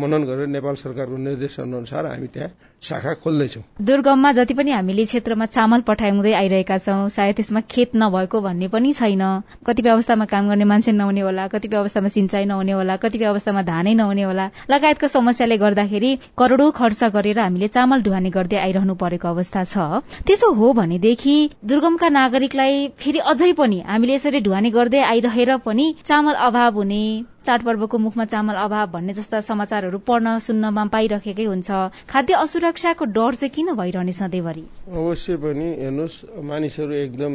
मनन 0.00 0.24
गरेर 0.28 0.46
नेपाल 0.46 0.74
सरकारको 0.76 1.16
निर्देशन 1.16 1.72
अनुसार 1.72 2.06
हामी 2.06 2.26
त्यहाँ 2.28 2.50
शाखा 2.82 3.12
खोल्दैछौ। 3.24 3.60
दुर्गममा 3.88 4.32
जति 4.32 4.54
पनि 4.54 4.70
हामीले 4.70 5.04
क्षेत्रमा 5.04 5.46
चामल 5.46 5.80
पठाउँदै 5.88 6.32
आइरहेका 6.34 6.76
छौँ 6.78 7.08
सायद 7.08 7.34
त्यसमा 7.36 7.60
खेत 7.72 7.90
नभएको 7.96 8.40
भन्ने 8.42 8.68
पनि 8.68 8.92
छैन। 8.92 9.22
कतिपय 9.66 9.90
अवस्थामा 9.90 10.24
काम 10.28 10.48
गर्ने 10.48 10.64
मान्छे 10.64 10.92
नहुने 10.92 11.20
होला 11.20 11.46
कतिपय 11.48 11.76
अवस्थामा 11.76 12.08
सिंचाई 12.16 12.44
नहुने 12.44 12.72
होला 12.72 12.96
कतिपय 13.00 13.24
अवस्थामा 13.32 13.62
धानै 13.62 13.94
नहुने 13.94 14.22
होला। 14.22 14.50
लगायतको 14.70 15.08
समस्याले 15.08 15.56
गर्दाखेरि 15.64 16.10
करोड़ौं 16.38 16.70
खर्च 16.76 17.04
गरेर 17.16 17.40
हामीले 17.40 17.68
चामल 17.68 18.02
ढुवानी 18.02 18.30
गर्दै 18.30 18.58
आइरहनु 18.66 18.94
परेको 19.00 19.28
अवस्था 19.28 19.64
छ। 19.64 20.04
त्यसो 20.28 20.52
हो 20.52 20.72
भनेदेखि 20.74 21.36
दुर्गमका 21.64 22.08
नागरिकलाई 22.20 22.88
फेरि 23.00 23.18
अझै 23.32 23.52
पनि 23.56 23.82
हामीले 23.88 24.14
यसरी 24.14 24.40
ढुवानी 24.42 24.70
गर्दै 24.70 25.00
आइरहेर 25.12 25.56
पनि 25.64 25.94
चामल 26.04 26.34
अभाव 26.48 26.74
हुने 26.76 27.04
चाडपर्वको 27.42 27.98
मुखमा 27.98 28.24
चामल 28.24 28.54
अभाव 28.64 28.86
भन्ने 28.92 29.12
जस्ता 29.14 29.40
समाचारहरू 29.42 29.98
पढ्न 29.98 30.38
सुन्नमा 30.38 30.84
पाइरहेकै 30.94 31.44
हुन्छ। 31.44 31.70
खाद्य 32.08 32.34
असुरक्षाको 32.38 33.04
डर 33.16 33.34
चाहिँ 33.34 33.50
किन 33.50 33.74
भइरहने 33.74 34.12
सधैँभरि? 34.12 34.64
अवश्य 34.88 35.36
पनि 35.36 35.68
हेर्नुहोस् 35.80 36.18
मानिसहरू 36.42 36.94
एकदम 36.94 37.32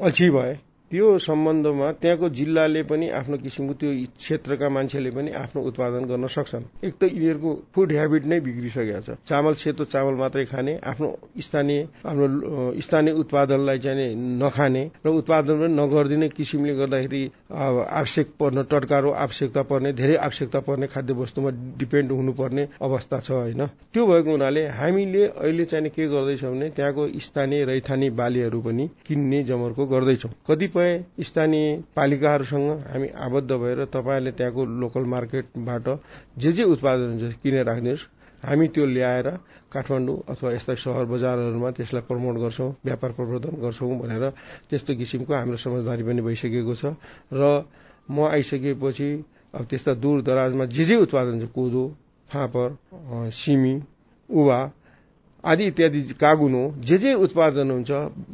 अल्छी 0.00 0.30
भए। 0.30 0.67
त्यो 0.90 1.06
सम्बन्धमा 1.20 1.86
त्यहाँको 2.00 2.28
जिल्लाले 2.32 2.82
पनि 2.88 3.06
आफ्नो 3.20 3.36
किसिमको 3.44 3.74
त्यो 3.80 3.90
क्षेत्रका 4.18 4.68
मान्छेले 4.68 5.10
पनि 5.12 5.30
आफ्नो 5.36 5.60
उत्पादन 5.68 6.02
गर्न 6.08 6.26
सक्छन्। 6.26 6.64
एक 6.86 6.94
त 6.96 7.02
यिनीहरूको 7.12 7.50
फुड 7.74 7.88
हेबिट 7.92 8.24
नै 8.24 8.38
बिग्रिसकेको 8.40 9.00
छ। 9.04 9.08
चामल 9.28 9.54
सेतो 9.60 9.84
चामल 9.92 10.14
मात्रै 10.16 10.44
खाने 10.48 10.72
आफ्नो 10.80 11.08
स्थानीय 11.44 11.80
आफ्नो 12.08 12.26
स्थानीय 12.80 13.12
उत्पादनलाई 13.20 13.78
चाहिँ 13.84 14.14
नखाने 14.40 14.82
र 15.04 15.08
उत्पादन 15.20 15.54
पनि 15.60 15.74
नगरिदिने 15.76 16.28
किसिमले 16.32 16.74
गर्दाखेरि 16.80 17.22
आवश्यक 17.52 18.28
पर्ने 18.40 18.62
टटकारो 18.72 19.10
आवश्यकता 19.24 19.62
पर्ने 19.68 19.92
धेरै 19.92 20.16
आवश्यकता 20.26 20.60
पर्ने 20.68 20.86
खाद्य 20.88 21.12
वस्तुमा 21.20 21.50
डिपेन्ड 21.78 22.08
हुनुपर्ने 22.12 22.64
अवस्था 22.80 23.16
छ 23.20 23.30
होइन। 23.30 23.62
त्यो 23.92 24.02
भएको 24.06 24.30
हुनाले 24.30 24.62
हामीले 24.72 25.22
अहिले 25.36 25.64
चाहिँ 25.68 25.90
के 25.90 26.06
गर्दैछौँ 26.08 26.52
भने 26.52 26.68
त्यहाँको 26.70 27.02
स्थानीय 27.28 27.64
रैथानी 27.64 28.08
बालीहरू 28.16 28.60
पनि 28.60 28.84
किन्ने 29.06 29.42
जमर्को 29.44 29.82
गर्दैछौँ। 29.86 30.32
कतिपय 30.48 30.77
कतिपय 30.78 31.24
स्थानीय 31.24 31.82
पालिकाहरूसँग 31.96 32.70
हामी 32.86 33.08
आबद्ध 33.16 33.50
भएर 33.52 33.84
तपाईँहरूले 33.86 34.32
त्यहाँको 34.32 34.64
लोकल 34.80 35.04
मार्केटबाट 35.04 35.88
जे 36.38 36.52
जे 36.52 36.62
उत्पादन 36.64 37.08
हुन्छ 37.12 37.34
किनेर 37.42 37.64
राखिदिनुहोस् 37.66 38.06
हामी 38.42 38.66
त्यो 38.68 38.84
ल्याएर 38.86 39.28
काठमाडौँ 39.72 40.16
अथवा 40.28 40.52
यस्ता 40.52 40.74
सहर 40.76 41.04
बजारहरूमा 41.04 41.70
त्यसलाई 41.72 42.02
प्रमोट 42.08 42.36
गर्छौँ 42.38 42.70
व्यापार 42.84 43.10
प्रवर्धन 43.12 43.54
गर्छौँ 43.58 43.98
भनेर 43.98 44.24
त्यस्तो 44.70 44.94
किसिमको 44.94 45.34
हाम्रो 45.34 45.56
समझदारी 45.58 46.02
पनि 46.02 46.22
भइसकेको 46.22 46.74
छ। 46.74 46.94
र 47.32 47.42
म 48.08 48.30
आइसकेपछि 48.30 49.10
अब 49.54 49.64
त्यस्ता 49.66 49.94
दूर 49.96 50.22
दराजमा 50.22 50.64
जे 50.68 50.84
जे 50.84 50.96
उत्पादन 50.98 51.40
छ 51.40 51.50
कोदो 51.50 51.84
फापर 52.28 52.68
सिमी 53.34 53.74
उवा 54.30 54.60
आदि 55.44 55.66
इत्यादि 55.66 56.00
कागुनो 56.20 56.62
जे 56.82 56.98
जे 56.98 57.14
उत्पादन 57.14 57.70
हुन्छ 57.70 57.90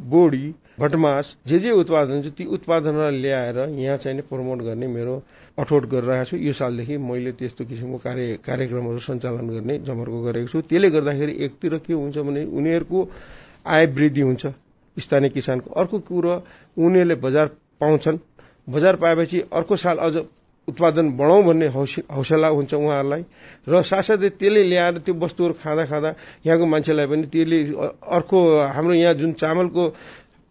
बोडी 0.08 0.54
भटमास 0.80 1.36
जे 1.46 1.58
जे 1.58 1.70
उत्पादन 1.70 2.22
छ 2.22 2.32
ती 2.36 2.44
उत्पादनलाई 2.56 3.20
ल्याएर 3.20 3.58
यहाँ 3.78 3.96
चाहिँ 3.96 4.22
प्रमोट 4.30 4.62
गर्ने 4.62 4.86
मेरो 4.88 5.14
अठोट 5.58 5.86
गरिरहेको 5.86 6.24
छु। 6.26 6.36
यो 6.36 6.52
सालदेखि 6.52 6.96
मैले 6.98 7.32
त्यस्तो 7.32 7.64
किसिमको 7.64 7.98
कार्य 7.98 8.36
कार्यक्रमहरू 8.42 8.98
सञ्चालन 8.98 9.48
गर्ने 9.50 9.78
जमर्को 9.86 10.22
गरेको 10.22 10.48
छु। 10.48 10.60
त्यसले 10.66 10.90
गर्दाखेरि 10.90 11.32
एकतिर 11.44 11.76
के 11.86 11.92
हुन्छ 11.92 12.16
भने 12.18 12.44
उनीहरूको 12.44 13.08
आय 13.66 13.86
वृद्धि 13.86 14.20
हुन्छ। 14.20 14.46
स्थानीय 14.96 15.30
किसानको 15.30 15.70
अर्को 15.80 15.98
कुरो 16.08 16.34
उनीहरूले 16.76 17.14
बजार 17.20 17.46
पाउँछन्। 17.80 18.18
बजार 18.68 18.96
पाएपछि 18.96 19.40
अर्को 19.52 19.76
साल 19.76 19.96
अझ 19.98 20.14
उत्पादन 20.68 21.10
बढाउँ 21.16 21.42
भन्ने 21.44 21.66
हौसला 21.68 22.48
हुन्छ 22.48 22.74
उहाँहरूलाई। 22.74 23.22
र 23.68 23.82
साथसाथै 23.82 24.28
त्यसले 24.40 24.62
ल्याएर 24.64 24.98
त्यो 25.04 25.14
वस्तुहरू 25.14 25.54
खाँदा 25.60 25.84
खाँदा 25.90 26.10
यहाँको 26.46 26.64
मान्छेलाई 26.66 27.06
पनि 27.06 27.26
त्यसले 27.32 27.58
अर्को 28.16 28.38
हाम्रो 28.74 28.94
यहाँ 28.94 29.14
जुन 29.14 29.32
चामलको 29.36 29.82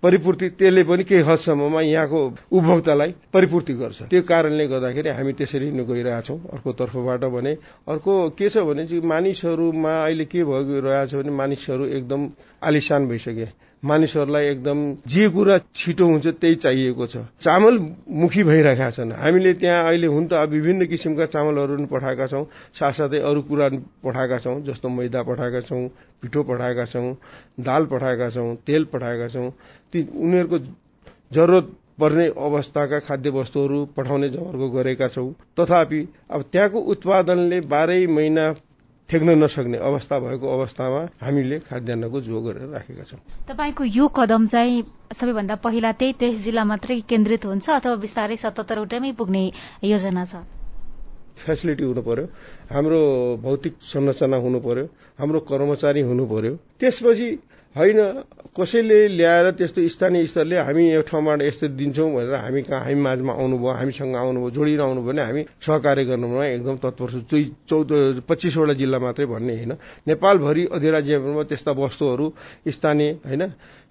परिपूर्ति 0.04 0.48
त्यसले 0.60 0.84
पनि 0.84 1.04
केही 1.08 1.24
हदसम्ममा 1.24 1.82
यहाँको 1.82 2.20
उपभोक्तालाई 2.52 3.12
परिपूर्ति 3.34 3.74
गर्छ। 3.74 4.00
त्यो 4.12 4.22
कारणले 4.22 4.68
गर्दाखेरि 4.68 5.10
हामी 5.10 5.34
त्यसरी 5.34 5.72
नै 5.72 5.84
गइरहेछौँ 5.88 6.40
अर्को 6.54 6.70
तर्फबाट 6.76 7.24
भने। 7.34 7.54
अर्को 7.88 8.14
के 8.38 8.50
छ 8.50 8.68
भने 8.68 8.86
चाहिँ 8.86 9.02
मानिसहरूमा 9.02 9.94
अहिले 10.04 10.26
के 10.28 10.44
भइरहेछ 10.44 11.16
भने 11.16 11.32
मानिसहरू 11.32 11.86
एकदम 11.98 12.22
आलिसान 12.62 13.08
भइसके। 13.08 13.48
मानिसहरूलाई 13.84 14.46
एकदम 14.48 14.80
जे 15.08 15.28
कुरा 15.30 15.58
छिटो 15.76 16.06
हुन्छ 16.08 16.28
त्यही 16.40 16.56
चाहिएको 16.56 17.08
छ। 17.08 17.18
चामल 17.42 17.78
मुखी 18.22 18.44
भइरहेका 18.44 18.90
छन्। 18.92 19.12
हामीले 19.14 19.54
त्यहाँ 19.54 19.84
अहिले 19.88 20.08
हुन 20.08 20.28
त 20.28 20.34
विभिन्न 20.50 20.86
किसिमका 20.88 21.26
चामलहरू 21.28 21.76
पनि 21.76 21.88
पठाएका 21.92 22.28
छौँ 22.28 22.46
साथसाथै 22.80 23.20
अरू 23.22 23.42
कुरा 23.44 23.70
पठाएका 24.04 24.38
छौँ 24.40 24.62
जस्तो 24.64 24.90
मैदा 24.90 25.24
पठाएका 25.24 25.62
छौँ 25.62 25.88
पिठो 26.24 26.44
पठाएका 26.44 26.86
छौँ 26.86 27.16
दाल 27.60 27.86
पठाएका 27.92 28.30
छौँ 28.30 28.56
तेल 28.64 28.84
पठाएका 28.94 29.28
छौँ। 29.28 29.50
ती 29.94 30.08
उनीहरूको 30.16 30.58
जरुरत 31.34 31.72
पर्ने 32.00 32.26
अवस्थाका 32.40 33.00
खाद्य 33.00 33.30
वस्तुहरू 33.30 33.86
पठाउने 33.98 34.30
जमर्को 34.30 34.70
गरेका 34.70 35.08
छौँ। 35.08 35.32
तथापि 35.60 36.08
अब 36.32 36.42
त्यहाँको 36.52 36.80
उत्पादनले 36.94 37.60
बाह्रै 37.68 38.06
महिना 38.08 38.46
ठेक्न 39.14 39.30
नसक्ने 39.38 39.78
अवस्था 39.78 40.18
भएको 40.20 40.48
अवस्थामा 40.50 41.02
हामीले 41.22 41.58
खाद्यान्नको 41.70 42.20
जो 42.26 42.42
गरेर 42.42 42.70
राखेका 42.74 43.04
छौँ। 43.06 43.20
तपाईँको 43.46 43.84
यो 43.86 44.08
कदम 44.10 44.48
चाहिँ 44.50 44.82
सबैभन्दा 45.14 45.56
पहिला 45.62 45.92
त्यही 46.02 46.14
तेइस 46.18 46.38
जिल्ला 46.44 46.64
मात्रै 46.66 47.00
केन्द्रित 47.06 47.46
हुन्छ 47.46 47.70
अथवा 47.70 47.96
बिस्तारै 48.02 48.38
सतहत्तरवटैमै 48.42 49.12
पुग्ने 49.14 49.44
योजना 49.86 50.26
छ? 50.26 50.42
फेसिलिटी 51.38 51.84
हुनु 51.86 52.02
पर्यो 52.02 52.26
हाम्रो 52.74 53.00
भौतिक 53.46 53.74
संरचना 53.86 54.38
हुनु 54.38 54.60
पर्यो 54.66 54.86
हाम्रो 55.22 55.40
कर्मचारी 55.46 56.02
हुनु 56.10 56.26
पर्यो 56.26 56.54
त्यसपछि 56.82 57.28
होइन 57.76 58.00
कसैले 58.54 58.98
ल्याएर 59.18 59.50
त्यस्तो 59.58 59.82
स्थानीय 59.90 60.26
स्तरले 60.30 60.58
हामी 60.62 60.84
यो 60.94 61.02
ठाउँबाट 61.10 61.42
यस्तो 61.42 61.68
दिन्छौँ 61.74 62.10
भनेर 62.14 62.36
हामी 62.36 62.62
कहाँ 62.64 62.82
हामी 62.84 63.02
माझमा 63.02 63.34
आउनुभयो 63.34 63.72
हामीसँग 63.74 64.16
आउनुभयो 64.16 64.50
जोडिएर 64.54 64.82
आउनुभयो 64.82 65.10
भने 65.10 65.22
हामी 65.22 65.44
सहकार्य 65.58 66.04
गर्नुमा 66.06 66.46
एकदम 66.48 66.76
तत्पर 66.78 67.10
छु 67.26 67.38
चौध 67.66 68.22
पच्चिसवटा 68.30 68.74
जिल्ला 68.78 69.00
मात्रै 69.00 69.26
भन्ने 69.26 69.54
होइन। 69.58 69.74
नेपालभरि 70.06 70.66
अधिराज्यमा 70.70 71.44
त्यस्ता 71.50 71.72
वस्तुहरू 71.74 72.26
स्थानीय 72.70 73.12
होइन 73.26 73.44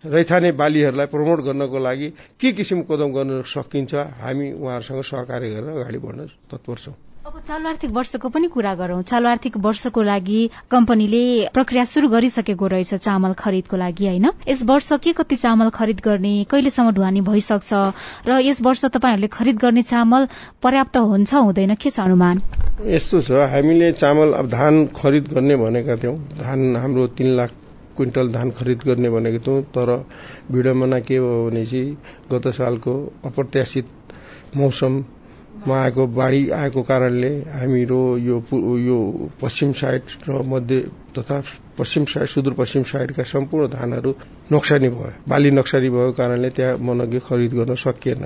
रैथाने 0.04 0.50
बालीहरूलाई 0.54 1.06
प्रमोट 1.10 1.40
गर्नको 1.42 1.78
लागि 1.78 2.08
के 2.40 2.52
किसिमको 2.52 2.96
कदम 2.96 3.10
गर्न 3.12 3.42
सकिन्छ 3.50 3.94
हामी 4.22 4.52
उहाँहरूसँग 4.54 5.02
सहकार्य 5.02 5.50
गरेर 5.50 5.70
अगाडि 5.74 5.98
बढ्न 5.98 6.26
तत्पर 6.50 6.78
छौँ। 6.78 7.11
अब 7.22 7.38
चालु 7.46 7.68
आर्थिक 7.68 7.90
वर्षको 7.94 8.28
पनि 8.34 8.46
कुरा 8.50 8.74
गरौं। 8.74 9.02
चालु 9.06 9.28
आर्थिक 9.28 9.56
वर्षको 9.62 10.02
लागि 10.02 10.38
कम्पनीले 10.70 11.54
प्रक्रिया 11.54 11.84
शुरू 11.86 12.08
गरिसकेको 12.08 12.66
रहेछ 12.66 12.94
चामल 12.94 13.32
खरिदको 13.38 13.76
लागि 13.76 14.06
होइन? 14.06 14.26
यस 14.48 14.62
वर्ष 14.66 14.88
के 14.98 15.12
कति 15.14 15.36
चामल 15.36 15.70
खरिद 15.70 16.00
गर्ने 16.02 16.32
कहिलेसम्म 16.50 16.90
ढुवानी 16.90 17.20
भइसक्छ? 17.22 17.70
र 18.26 18.40
यस 18.42 18.62
वर्ष 18.62 18.84
तपाईँहरूले 18.86 19.28
खरिद 19.38 19.56
गर्ने 19.62 19.82
चामल 19.86 20.26
पर्याप्त 20.62 20.96
हुन्छ 20.98 21.34
हुँदैन 21.34 21.74
के 21.78 21.90
छ 21.90 22.00
अनुमान? 22.00 22.42
यस्तो 22.90 23.20
छ 23.22 23.46
हामीले 23.54 23.92
चामल 24.02 24.32
अब 24.42 24.50
धान 24.50 24.86
खरिद 24.90 25.30
गर्ने 25.30 25.56
भनेका 25.62 25.96
थियौँ। 26.02 26.18
धान 26.42 26.76
हाम्रो 26.76 27.06
तीन 27.14 27.36
लाख 27.38 27.50
क्विन्टल 27.96 28.32
धान 28.34 28.50
खरिद 28.50 28.82
गर्ने 28.82 29.10
भनेको 29.14 29.46
थियौँ। 29.46 29.62
तर 29.70 29.96
विडम्बना 30.50 31.00
के 31.06 31.20
भयो 31.22 31.50
भनेपछि 31.50 31.86
गत 32.34 32.54
सालको 32.58 33.00
अप्रत्याशित 33.26 33.86
मौसम 34.56 35.04
मा 35.68 35.76
आएको 35.80 36.06
बाढी 36.10 36.48
आएको 36.52 36.82
कारणले 36.82 37.28
हामीहरू 37.52 38.00
यो 38.18 38.36
यो 38.78 38.98
पश्चिम 39.42 39.72
साइड 39.78 40.02
र 40.28 40.42
मध्य 40.46 40.78
तथा 41.16 41.36
पश्चिम 41.78 42.04
साइड 42.04 42.28
सुदूरपश्चिम 42.28 42.82
साइडका 42.82 43.22
सम्पूर्ण 43.22 43.66
धानहरू 43.68 44.10
नोक्सानी 44.52 44.88
भयो। 44.88 45.10
बाली 45.28 45.50
नोक्सानी 45.50 45.88
भएको 45.88 46.12
कारणले 46.16 46.50
त्यहाँ 46.56 46.76
मनग्य 46.80 47.18
खरिद 47.26 47.52
गर्न 47.58 47.74
सकिएन। 47.74 48.24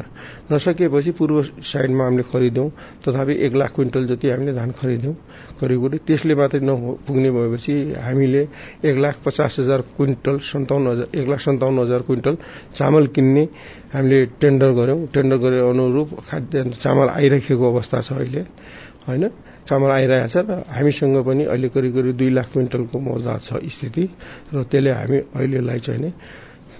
नसकिएपछि 0.52 1.10
पूर्व 1.18 1.42
साइडमा 1.62 2.04
हामीले 2.04 2.22
खरिद्यौँ 2.30 2.68
तथापि 3.02 3.34
एक 3.46 3.54
लाख 3.54 3.70
क्विन्टल 3.74 4.06
जति 4.06 4.30
हामीले 4.30 4.52
धान 4.54 4.70
खरिद्यौँ 4.78 5.14
करिब 5.60 5.80
करिब 5.82 6.00
त्यसले 6.06 6.34
मात्रै 6.34 6.60
नपुग्ने 6.62 7.30
भएपछि 7.30 7.74
हामीले 8.06 8.42
एक 8.88 8.96
लाख 8.98 9.16
पचास 9.26 9.56
हजार 9.58 9.80
क्विन्टल 9.96 10.38
सन्ताउन्न 10.50 10.86
हजार 10.86 11.08
एक 11.14 11.26
लाख 11.28 11.40
सन्ताउन्न 11.40 11.78
हजार 11.78 12.02
क्विन्टल 12.08 12.36
चामल 12.74 13.06
किन्ने 13.14 13.44
हामीले 13.94 14.24
टेन्डर 14.40 14.70
गऱ्यौँ। 14.78 15.06
टेन्डर 15.14 15.36
गरे 15.44 15.58
अनुरूप 15.70 16.08
खाद्य 16.28 16.64
चामल 16.82 17.08
आइराखेको 17.08 17.64
अवस्था 17.72 18.00
छ 18.00 18.12
अहिले 18.12 18.40
होइन? 19.06 19.30
चामल 19.68 19.90
आइरहेको 19.90 20.28
छ 20.32 20.36
र 20.48 20.62
हामीसँग 20.70 21.16
पनि 21.26 21.44
अहिले 21.52 21.68
करिब 21.74 21.92
करिब 21.96 22.16
दुई 22.16 22.30
लाख 22.30 22.46
क्विन्टलको 22.52 22.96
मौजा 22.98 23.34
छ 23.46 23.48
स्थिति 23.66 24.04
र 24.54 24.62
त्यसले 24.70 24.90
हामी 24.90 25.18
अहिलेलाई 25.36 25.78
चाहिँ 25.86 26.00
नि 26.00 26.10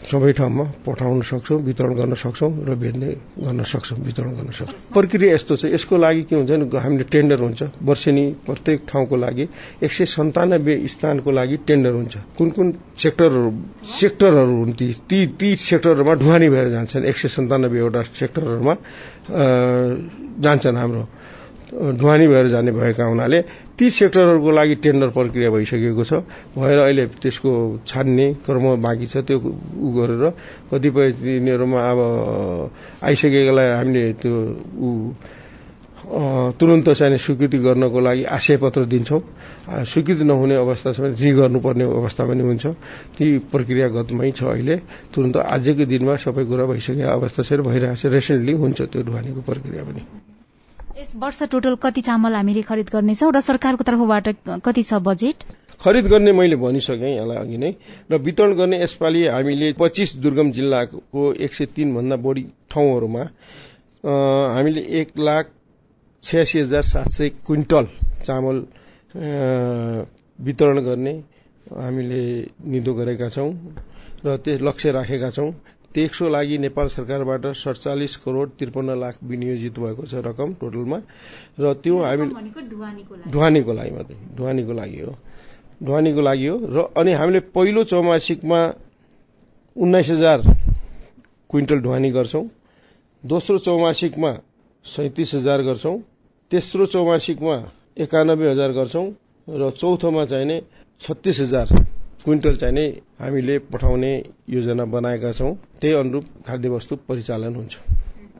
सबै 0.07 0.33
ठाउँमा 0.39 0.65
पठाउन 0.87 1.21
सक्छौँ 1.27 1.59
वितरण 1.67 1.93
गर्न 1.99 2.15
सक्छौँ 2.15 2.51
र 2.63 2.75
भेट्ने 2.79 3.11
गर्न 3.43 3.63
सक्छौँ 3.67 3.99
वितरण 4.07 4.31
गर्न 4.39 4.51
सक्छौँ। 4.55 4.95
प्रक्रिया 4.95 5.35
यस्तो 5.35 5.57
छ 5.57 5.65
यसको 5.67 5.97
लागि 5.99 6.23
के 6.31 6.35
हुन्छ 6.37 6.51
भने 6.51 6.79
हामीले 6.79 7.05
टेन्डर 7.11 7.39
हुन्छ। 7.43 7.63
वर्षेनी 7.83 8.25
प्रत्येक 8.47 8.79
ठाउँको 8.87 9.17
लागि 9.17 9.45
एक 9.83 9.93
सय 9.93 10.07
सन्तानब्बे 10.07 10.75
स्थानको 10.95 11.31
लागि 11.31 11.57
टेन्डर 11.67 11.93
हुन्छ। 11.99 12.15
कुन 12.39 12.49
कुन 12.55 12.67
सेक्टरहरू 12.95 13.51
सेक्टरहरू 13.83 14.55
हुन् 14.63 14.73
ती 14.79 14.87
ती 15.11 15.19
ती 15.35 15.49
सेक्टरहरूमा 15.59 16.15
ढुवानी 16.23 16.49
भएर 16.55 16.69
जान्छन्। 16.71 17.03
एक 17.03 17.17
सय 17.19 17.29
सन्तानब्बेवटा 17.35 18.03
सेक्टरहरूमा 18.15 18.75
जान्छन् 20.39 20.77
हाम्रो। 20.77 21.03
ढुवानी 21.67 22.27
भएर 22.27 22.49
जाने 22.49 22.71
भएका 22.73 23.05
हुनाले 23.05 23.41
ती 23.79 23.91
सेक्टरहरूको 23.91 24.51
लागि 24.51 24.75
टेन्डर 24.85 25.09
प्रक्रिया 25.11 25.51
भइसकेको 25.51 26.05
छ। 26.05 26.13
भएर 26.55 26.79
अहिले 26.79 27.07
त्यसको 27.19 27.51
छान्ने 27.87 28.27
क्रम 28.47 28.65
बाँकी 28.83 29.07
छ। 29.07 29.17
त्यो 29.27 29.39
उ 29.39 29.89
गरेर 29.97 30.25
कतिपय 30.71 31.11
तिनीहरूमा 31.19 31.81
अब 31.91 31.99
आइसकेकोलाई 33.03 33.67
हामीले 33.77 34.13
त्यो 34.23 34.35
ऊ 34.79 34.89
तुरन्त 36.07 36.89
चाहिँ 36.89 37.19
स्वीकृति 37.19 37.59
गर्नको 37.59 38.01
लागि 38.01 38.25
आशय 38.31 38.57
पत्र 38.63 38.85
दिन्छौँ 38.87 39.21
स्वीकृति 39.91 40.25
नहुने 40.25 40.55
अवस्था 40.55 40.93
छ 40.93 41.01
भने 41.01 41.19
रि 41.19 41.31
गर्नुपर्ने 41.35 41.85
अवस्था 41.85 42.25
पनि 42.31 42.43
हुन्छ। 42.47 42.67
ती 43.19 43.27
प्रक्रियागतमै 43.51 44.31
छ 44.31 44.43
अहिले। 44.55 44.77
तुरन्त 45.11 45.37
आजकै 45.37 45.85
दिनमा 45.91 46.15
सबै 46.23 46.45
कुरा 46.47 46.65
भइसकेको 46.71 47.11
अवस्था 47.11 47.43
छ 47.43 47.51
भइरहेको 47.59 47.99
छ। 47.99 48.07
रिसेन्टली 48.15 48.53
हुन्छ 48.55 48.79
त्यो 48.87 49.03
ढुवानीको 49.03 49.41
प्रक्रिया 49.43 49.83
पनि। 49.83 50.03
यस 51.07 51.15
वर्ष 51.17 51.43
टोटल 51.51 51.75
कति 51.77 52.01
चामल 52.03 52.35
हामीले 52.35 52.63
खरिद 52.63 52.89
गर्नेछौँ 52.91 53.31
र 53.33 53.41
सरकारको 53.41 53.85
तर्फबाट 53.85 54.29
कति 54.65 54.83
छ 54.83 54.95
बजेट? 55.01 55.39
खरिद 55.81 56.07
गर्ने 56.07 56.33
मैले 56.33 56.57
भनिसकेँ 56.57 56.99
यहाँलाई 57.07 57.37
अघि 57.39 57.57
नै 57.57 57.71
र 58.11 58.19
वितरण 58.19 58.55
गर्ने 58.57 58.83
यसपालि 58.83 59.27
हामीले 59.29 59.73
पच्चिस 59.79 60.17
दुर्गम 60.19 60.51
जिल्लाको 60.51 61.33
एक 61.37 61.55
सय 61.55 61.67
तीन 61.77 61.95
भन्दा 61.95 62.17
बढी 62.19 62.43
ठाउँहरूमा 62.71 63.23
हामीले 64.57 64.81
एक 65.01 65.19
लाख 65.21 65.51
छयासी 66.23 66.59
हजार 66.61 66.83
सात 66.85 67.09
सय 67.09 67.29
क्विन्टल 67.47 67.87
चामल 68.27 68.57
वितरण 70.39 70.81
गर्ने 70.83 71.15
हामीले 71.71 72.23
निधो 72.67 72.95
गरेका 72.95 73.29
छौँ 73.31 73.51
र 74.27 74.37
त्यो 74.43 74.59
लक्ष्य 74.59 74.91
राखेका 74.93 75.31
छौँ। 75.31 75.51
त्यसको 75.95 76.29
लागि 76.29 76.57
नेपाल 76.59 76.87
सरकारबाट 76.89 77.47
सडचालिस 77.57 78.17
करोड 78.25 78.49
त्रिपन्न 78.59 78.99
लाख 79.01 79.15
विनियोजित 79.23 79.79
भएको 79.79 80.03
छ 80.07 80.15
रकम 80.27 80.53
टोटलमा। 80.61 80.99
र 81.61 81.73
त्यो 81.83 81.97
हामी 82.03 82.27
ढुवानीको 83.33 83.73
लागि 83.73 83.91
मात्रै 83.91 84.17
ढुवानीको 84.37 84.73
लागि 84.73 85.01
हो। 85.01 85.15
ढुवानीको 85.83 86.21
लागि 86.21 86.47
हो। 86.47 86.57
र 86.75 86.77
अनि 86.97 87.13
हामीले 87.13 87.41
पहिलो 87.57 87.85
चौमासिकमा 87.85 88.61
उन्नाइस 89.77 90.09
हजार 90.11 90.39
क्विन्टल 91.51 91.79
ढुवानी 91.81 92.11
गर्छौं। 92.11 92.45
दोस्रो 93.25 93.59
चौमासिकमा 93.59 94.33
सैतिस 94.85 95.35
हजार 95.35 95.63
गर्छौं। 95.63 95.97
तेस्रो 96.51 96.87
चौमासिकमा 96.87 97.57
एकानब्बे 97.99 98.51
हजार 98.51 98.73
गर्छौं। 98.73 99.07
र 99.49 99.71
चौथोमा 99.71 100.25
चाहिने 100.27 100.57
छत्तीस 101.01 101.41
हजार 101.41 101.96
क्विन्टल 102.25 102.57
चाहिँ 102.57 102.75
नै 102.75 102.87
हामीले 103.21 103.59
पठाउने 103.73 104.13
योजना 104.49 104.85
बनाएका 104.85 105.33
छौँ। 105.33 105.55
त्यही 105.81 105.95
अनुरूप 105.95 106.25
खाद्य 106.47 106.69
वस्तु 106.69 106.97
परिचालन 107.09 107.55
हुन्छ। 107.55 107.77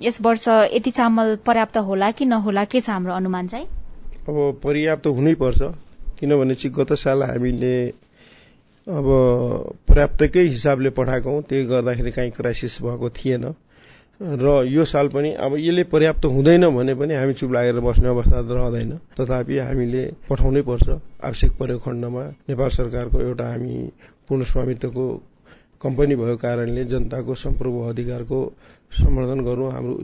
यस 0.03 0.21
वर्ष 0.21 0.49
यति 0.49 0.91
चामल 0.91 1.37
पर्याप्त 1.47 1.77
होला 1.89 2.11
कि 2.11 2.25
नहोला 2.25 2.65
के 2.65 2.81
छ 2.81 2.91
हाम्रो 2.91 3.13
अनुमान 3.15 3.49
चाहिँ? 3.49 3.67
अब 4.29 4.61
पर्याप्त 4.65 5.07
हुनैपर्छ 5.09 5.63
किनभने 6.19 6.55
चाहिँ 6.55 6.75
गत 6.75 6.93
साल 6.99 7.23
हामीले 7.23 7.77
अब 8.87 9.07
पर्याप्तकै 9.89 10.43
हिसाबले 10.47 10.91
पठाएको 10.91 11.41
त्यही 11.49 11.65
गर्दाखेरि 11.67 12.11
काहीँ 12.11 12.31
क्राइसिस 12.31 12.83
भएको 12.83 13.11
थिएन। 13.11 13.45
र 14.21 14.65
यो 14.65 14.85
साल 14.85 15.09
पनि 15.13 15.31
अब 15.37 15.57
यसले 15.59 15.83
पर्याप्त 15.93 16.25
हुँदैन 16.25 16.65
भने 16.73 16.95
पनि 16.97 17.15
हामी 17.15 17.33
चुप 17.37 17.53
लागेर 17.53 17.81
बस्ने 17.81 18.09
अवस्था 18.09 18.39
रहँदैन। 18.41 18.93
तथापि 19.13 19.59
हामीले 19.59 20.03
पठाउनै 20.29 20.63
पर्छ 20.65 20.89
आवश्यक 21.21 21.53
परेको 21.59 21.81
खण्डमा। 21.85 22.23
नेपाल 22.49 22.71
सरकारको 22.81 23.21
एउटा 23.21 23.47
हामी 23.53 23.77
पूर्ण 24.29 24.45
स्वामित्वको 24.49 25.07
कम्पनी 25.83 26.15
भएको 26.17 26.37
कारणले 26.37 26.85
जनताको 26.89 27.35
सम्पूर्ण 27.37 27.89
अधिकारको 27.93 28.39
सम्वर्धन 28.93 29.41
गर्नु 29.45 29.69
हाम्रो 29.69 29.95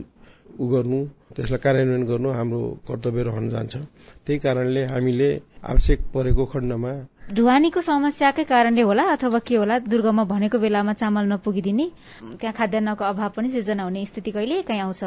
उ 0.61 0.65
गर्नु 0.69 0.99
त्यसलाई 1.33 1.59
कार्यान्वयन 1.65 2.03
गर्नु 2.05 2.29
हाम्रो 2.29 2.61
कर्तव्य 2.87 3.23
रहन 3.23 3.49
जान्छ। 3.49 3.75
त्यही 4.25 4.37
कारणले 4.45 4.83
हामीले 4.93 5.29
आवश्यक 5.65 5.99
परेको 6.13 6.45
खण्डमा 6.53 6.93
ढुवानीको 7.23 7.79
समस्याकै 7.79 8.43
कारणले 8.43 8.81
होला 8.83 9.03
अथवा 9.15 9.39
के 9.47 9.55
होला? 9.55 9.77
दुर्गममा 9.87 10.23
भनेको 10.27 10.59
बेलामा 10.59 10.93
चामल 10.99 11.25
नपुगिदिने 11.31 11.85
त्यहाँ 12.35 12.51
खाद्यान्नको 12.51 12.99
अभाव 12.99 13.29
पनि 13.39 13.49
सिर्जना 13.49 13.83
हुने 13.83 14.03
स्थिति 14.05 14.31
कहिले 14.35 14.61
काहीँ 14.67 14.81
आउँछ? 14.83 15.03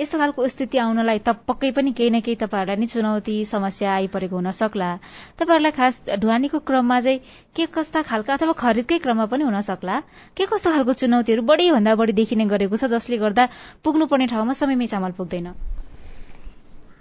यस्तो 0.00 0.18
खालको 0.18 0.40
स्थिति 0.48 0.78
आउनलाई 0.80 1.18
त 1.20 1.36
पक्कै 1.44 1.70
पनि 1.76 1.92
केही 1.92 2.10
न 2.10 2.20
केही 2.24 2.36
तपाईँहरूलाई 2.40 2.76
नै 2.80 2.86
चुनौती 2.88 3.44
समस्या 3.44 3.92
आइपरेको 3.92 4.36
हुन 4.40 4.50
सक्ला। 4.56 4.88
तपाईँहरूलाई 5.36 5.72
खास 5.76 6.00
ढुवानीको 6.16 6.58
क्रममा 6.64 7.00
चाहिँ 7.00 7.20
के 7.52 7.66
कस्ता 7.68 8.02
खालका 8.08 8.40
अथवा 8.40 8.52
खरिदकै 8.56 8.98
क्रममा 9.04 9.28
पनि 9.28 9.44
हुन 9.44 9.60
सक्ला? 9.60 10.00
के 10.32 10.48
कस्तो 10.48 10.68
खालको 10.72 10.92
चुनौतीहरू 10.96 11.42
बढी 11.44 11.70
भन्दा 11.76 11.94
बढी 12.00 12.12
देखिने 12.24 12.48
गरेको 12.56 12.76
छ 12.80 12.88
जसले 12.88 13.20
गर्दा 13.20 13.48
पुग्नुपर्ने 13.84 14.26
ठाउँमा 14.32 14.56
समयमै 14.56 14.86
चामल 14.96 15.12
पुग्दैन? 15.12 15.52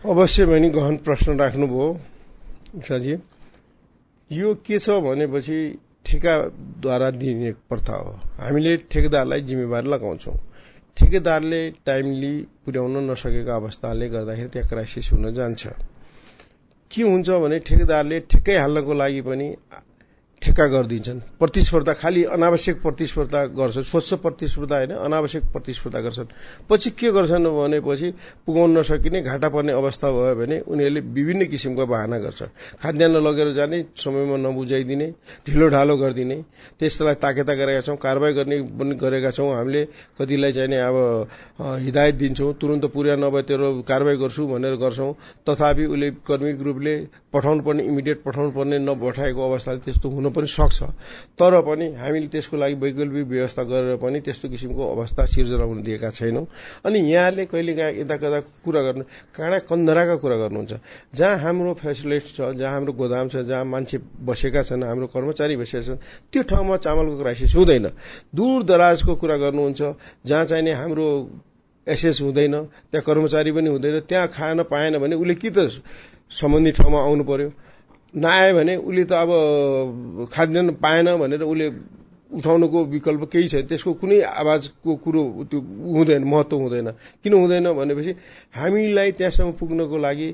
अवश्य 0.04 0.45
गहन 0.76 0.95
प्रश्न 1.08 1.39
राख्नुभयो 1.39 1.88
यो 4.32 4.54
के 4.65 4.78
छ 4.80 4.89
भनेपछि 5.02 5.58
ठेकाद्वारा 6.06 7.10
दिने 7.12 7.52
प्रथा 7.70 7.96
हो। 7.96 8.12
हामीले 8.39 8.76
ठेकेदारलाई 8.92 9.42
जिम्मेवारी 9.42 9.89
लगाउँछौँ। 9.89 10.36
ठेकेदारले 10.98 11.62
टाइमली 11.86 12.34
पुर्याउन 12.65 13.10
नसकेको 13.10 13.52
अवस्थाले 13.52 14.10
गर्दाखेरि 14.10 14.50
त्यहाँ 14.50 14.70
क्राइसिस 14.70 15.12
हुन 15.13 15.34
जान्छ। 15.34 15.68
के 16.92 17.02
हुन्छ 17.04 17.30
भने 17.30 17.60
ठेकेदारले 17.60 18.20
ठेक्कै 18.30 18.58
हाल्नको 18.58 18.94
लागि 18.94 19.22
पनि 19.22 19.48
ठेक्का 20.41 20.65
गरिदिन्छन्। 20.67 21.19
प्रतिस्पर्धा 21.39 21.93
खालि 21.93 22.23
अनावश्यक 22.32 22.82
प्रतिस्पर्धा 22.82 23.39
गर्छन्। 23.52 23.84
स्वच्छ 23.84 24.13
प्रतिस्पर्धा 24.23 24.75
होइन 24.75 24.91
अनावश्यक 24.97 25.43
प्रतिस्पर्धा 25.52 25.99
गर्छन्। 25.99 26.28
पछि 26.69 26.89
के 26.95 27.12
गर्छन् 27.12 27.45
भनेपछि 27.45 28.10
पुगाउन 28.47 28.78
नसकिने 28.78 29.21
घाटा 29.21 29.49
पर्ने 29.49 29.71
अवस्था 29.73 30.08
भयो 30.10 30.36
भने 30.39 30.60
उनीहरूले 30.63 31.02
विभिन्न 31.12 31.45
किसिमको 31.45 31.86
बाहना 31.86 32.17
गर्छ 32.19 32.43
खाद्यान्न 32.80 33.17
लगेर 33.19 33.52
जाने 33.54 33.78
समयमा 33.95 34.38
नबुझाइदिने 34.39 35.08
ढिलो 35.45 35.67
ढालो 35.69 35.97
गरिदिने 35.97 36.38
त्यसलाई 36.80 37.15
ताकेता 37.19 37.54
गरेका 37.60 37.82
छौँ 37.82 37.97
कारवाही 37.99 38.34
गर्ने 38.34 38.62
पनि 38.80 38.95
गरेका 38.95 39.32
छौँ। 39.36 39.52
हामीले 39.52 39.84
कतिलाई 40.15 40.52
चाहिँ 40.56 40.80
अब 40.80 40.95
हिदायत 41.84 42.15
दिन्छौँ 42.15 42.54
तुरन्त 42.56 42.86
पुर्या 42.95 43.15
नभए 43.17 43.41
तेरो 43.43 43.67
कारवाही 43.84 44.17
गर्छु 44.17 44.47
भनेर 44.47 44.75
गर्छौँ। 44.80 45.12
तथापि 45.43 45.86
उसले 45.86 46.10
कर्मिक 46.23 46.62
रूपले 46.62 46.95
पठाउनु 47.34 47.62
पर्ने 47.62 47.84
इमिडिएट 47.84 48.23
पठाउनु 48.23 48.52
पर्ने 48.52 48.80
नपठाएको 48.80 49.41
अवस्थाले 49.43 49.80
त्यस्तो 49.80 50.10
हुन 50.10 50.29
पनि 50.32 50.48
सक्छ। 50.48 50.84
तर 51.39 51.54
पनि 51.62 51.86
हामीले 51.96 52.28
त्यसको 52.28 52.58
लागि 52.58 52.76
वैकल्पिक 52.76 53.26
व्यवस्था 53.28 53.63
गरेर 53.63 53.96
पनि 53.98 54.20
त्यस्तो 54.22 54.50
किसिमको 54.50 54.84
अवस्था 54.96 55.26
सिर्जना 55.26 55.63
हुन 55.63 55.82
दिएका 55.84 56.10
छैनौँ। 56.10 56.46
अनि 56.86 57.00
यहाँले 57.12 57.46
कहिलेकाहीँ 57.46 58.00
यता 58.02 58.15
कता 58.18 58.39
कुरा 58.63 58.82
गर्नु 58.82 59.04
काँडा 59.36 59.60
कन्दराका 59.70 60.15
कुरा 60.24 60.38
गर्नुहुन्छ। 60.38 60.74
जहाँ 61.15 61.38
हाम्रो 61.38 61.74
फेसिलिटी 61.82 62.32
छ 62.36 62.39
जहाँ 62.56 62.74
हाम्रो 62.74 62.94
गोदाम 62.94 63.28
छ 63.30 63.36
जहाँ 63.46 63.65
मान्छे 63.65 63.98
बसेका 64.22 64.63
छन् 64.63 64.84
हाम्रो 64.84 65.08
कर्मचारी 65.08 65.56
बसेका 65.58 65.84
छन् 65.86 66.00
त्यो 66.32 66.44
ठाउँमा 66.44 66.78
चामलको 66.78 67.18
क्राइसिस 67.20 67.56
हुँदैन। 67.56 67.86
दूर 68.36 68.63
दराजको 68.63 69.15
कुरा 69.15 69.38
गर्नुहुन्छ 69.38 69.82
जहाँ 70.26 70.46
चाहिने 70.46 70.72
हाम्रो 70.74 71.08
एसेस 71.88 72.22
हुँदैन 72.22 72.54
त्यहाँ 72.92 73.04
कर्मचारी 73.06 73.52
पनि 73.52 73.70
हुँदैन 73.70 74.00
त्यहाँ 74.06 74.28
खान 74.30 74.63
पाएन 74.70 74.98
भने 75.00 75.15
उसले 75.15 75.36
कि 75.36 75.50
त 75.50 75.70
सम्बन्धित 76.32 76.76
ठाउँमा 76.78 77.00
आउनु 77.02 77.24
पर्यो। 77.26 77.50
नआयो 78.13 78.54
भने 78.56 78.76
उसले 78.78 79.04
त 79.06 79.12
अब 79.13 80.30
खाद्यान्न 80.34 80.69
पाएन 80.82 81.08
भनेर 81.17 81.41
उसले 81.43 81.67
उठाउनुको 82.30 82.80
विकल्प 82.86 83.24
केही 83.32 83.48
छैन। 83.50 83.65
त्यसको 83.69 83.93
कुनै 84.02 84.22
आवाजको 84.22 84.95
कुरो 85.02 85.22
त्यो 85.50 85.60
हुँदैन 85.98 86.24
महत्व 86.24 86.56
हुँदैन। 86.58 86.88
किन 87.24 87.34
हुँदैन 87.34 87.67
भनेपछि 87.74 88.12
हामीलाई 88.54 89.12
त्यहाँसम्म 89.17 89.52
पुग्नको 89.60 89.98
लागि 89.98 90.30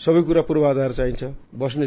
सबै 0.00 0.22
कुरा 0.22 0.42
पूर्वाधार 0.48 0.92
चाहिन्छ। 0.94 1.22
बस्ने 1.58 1.86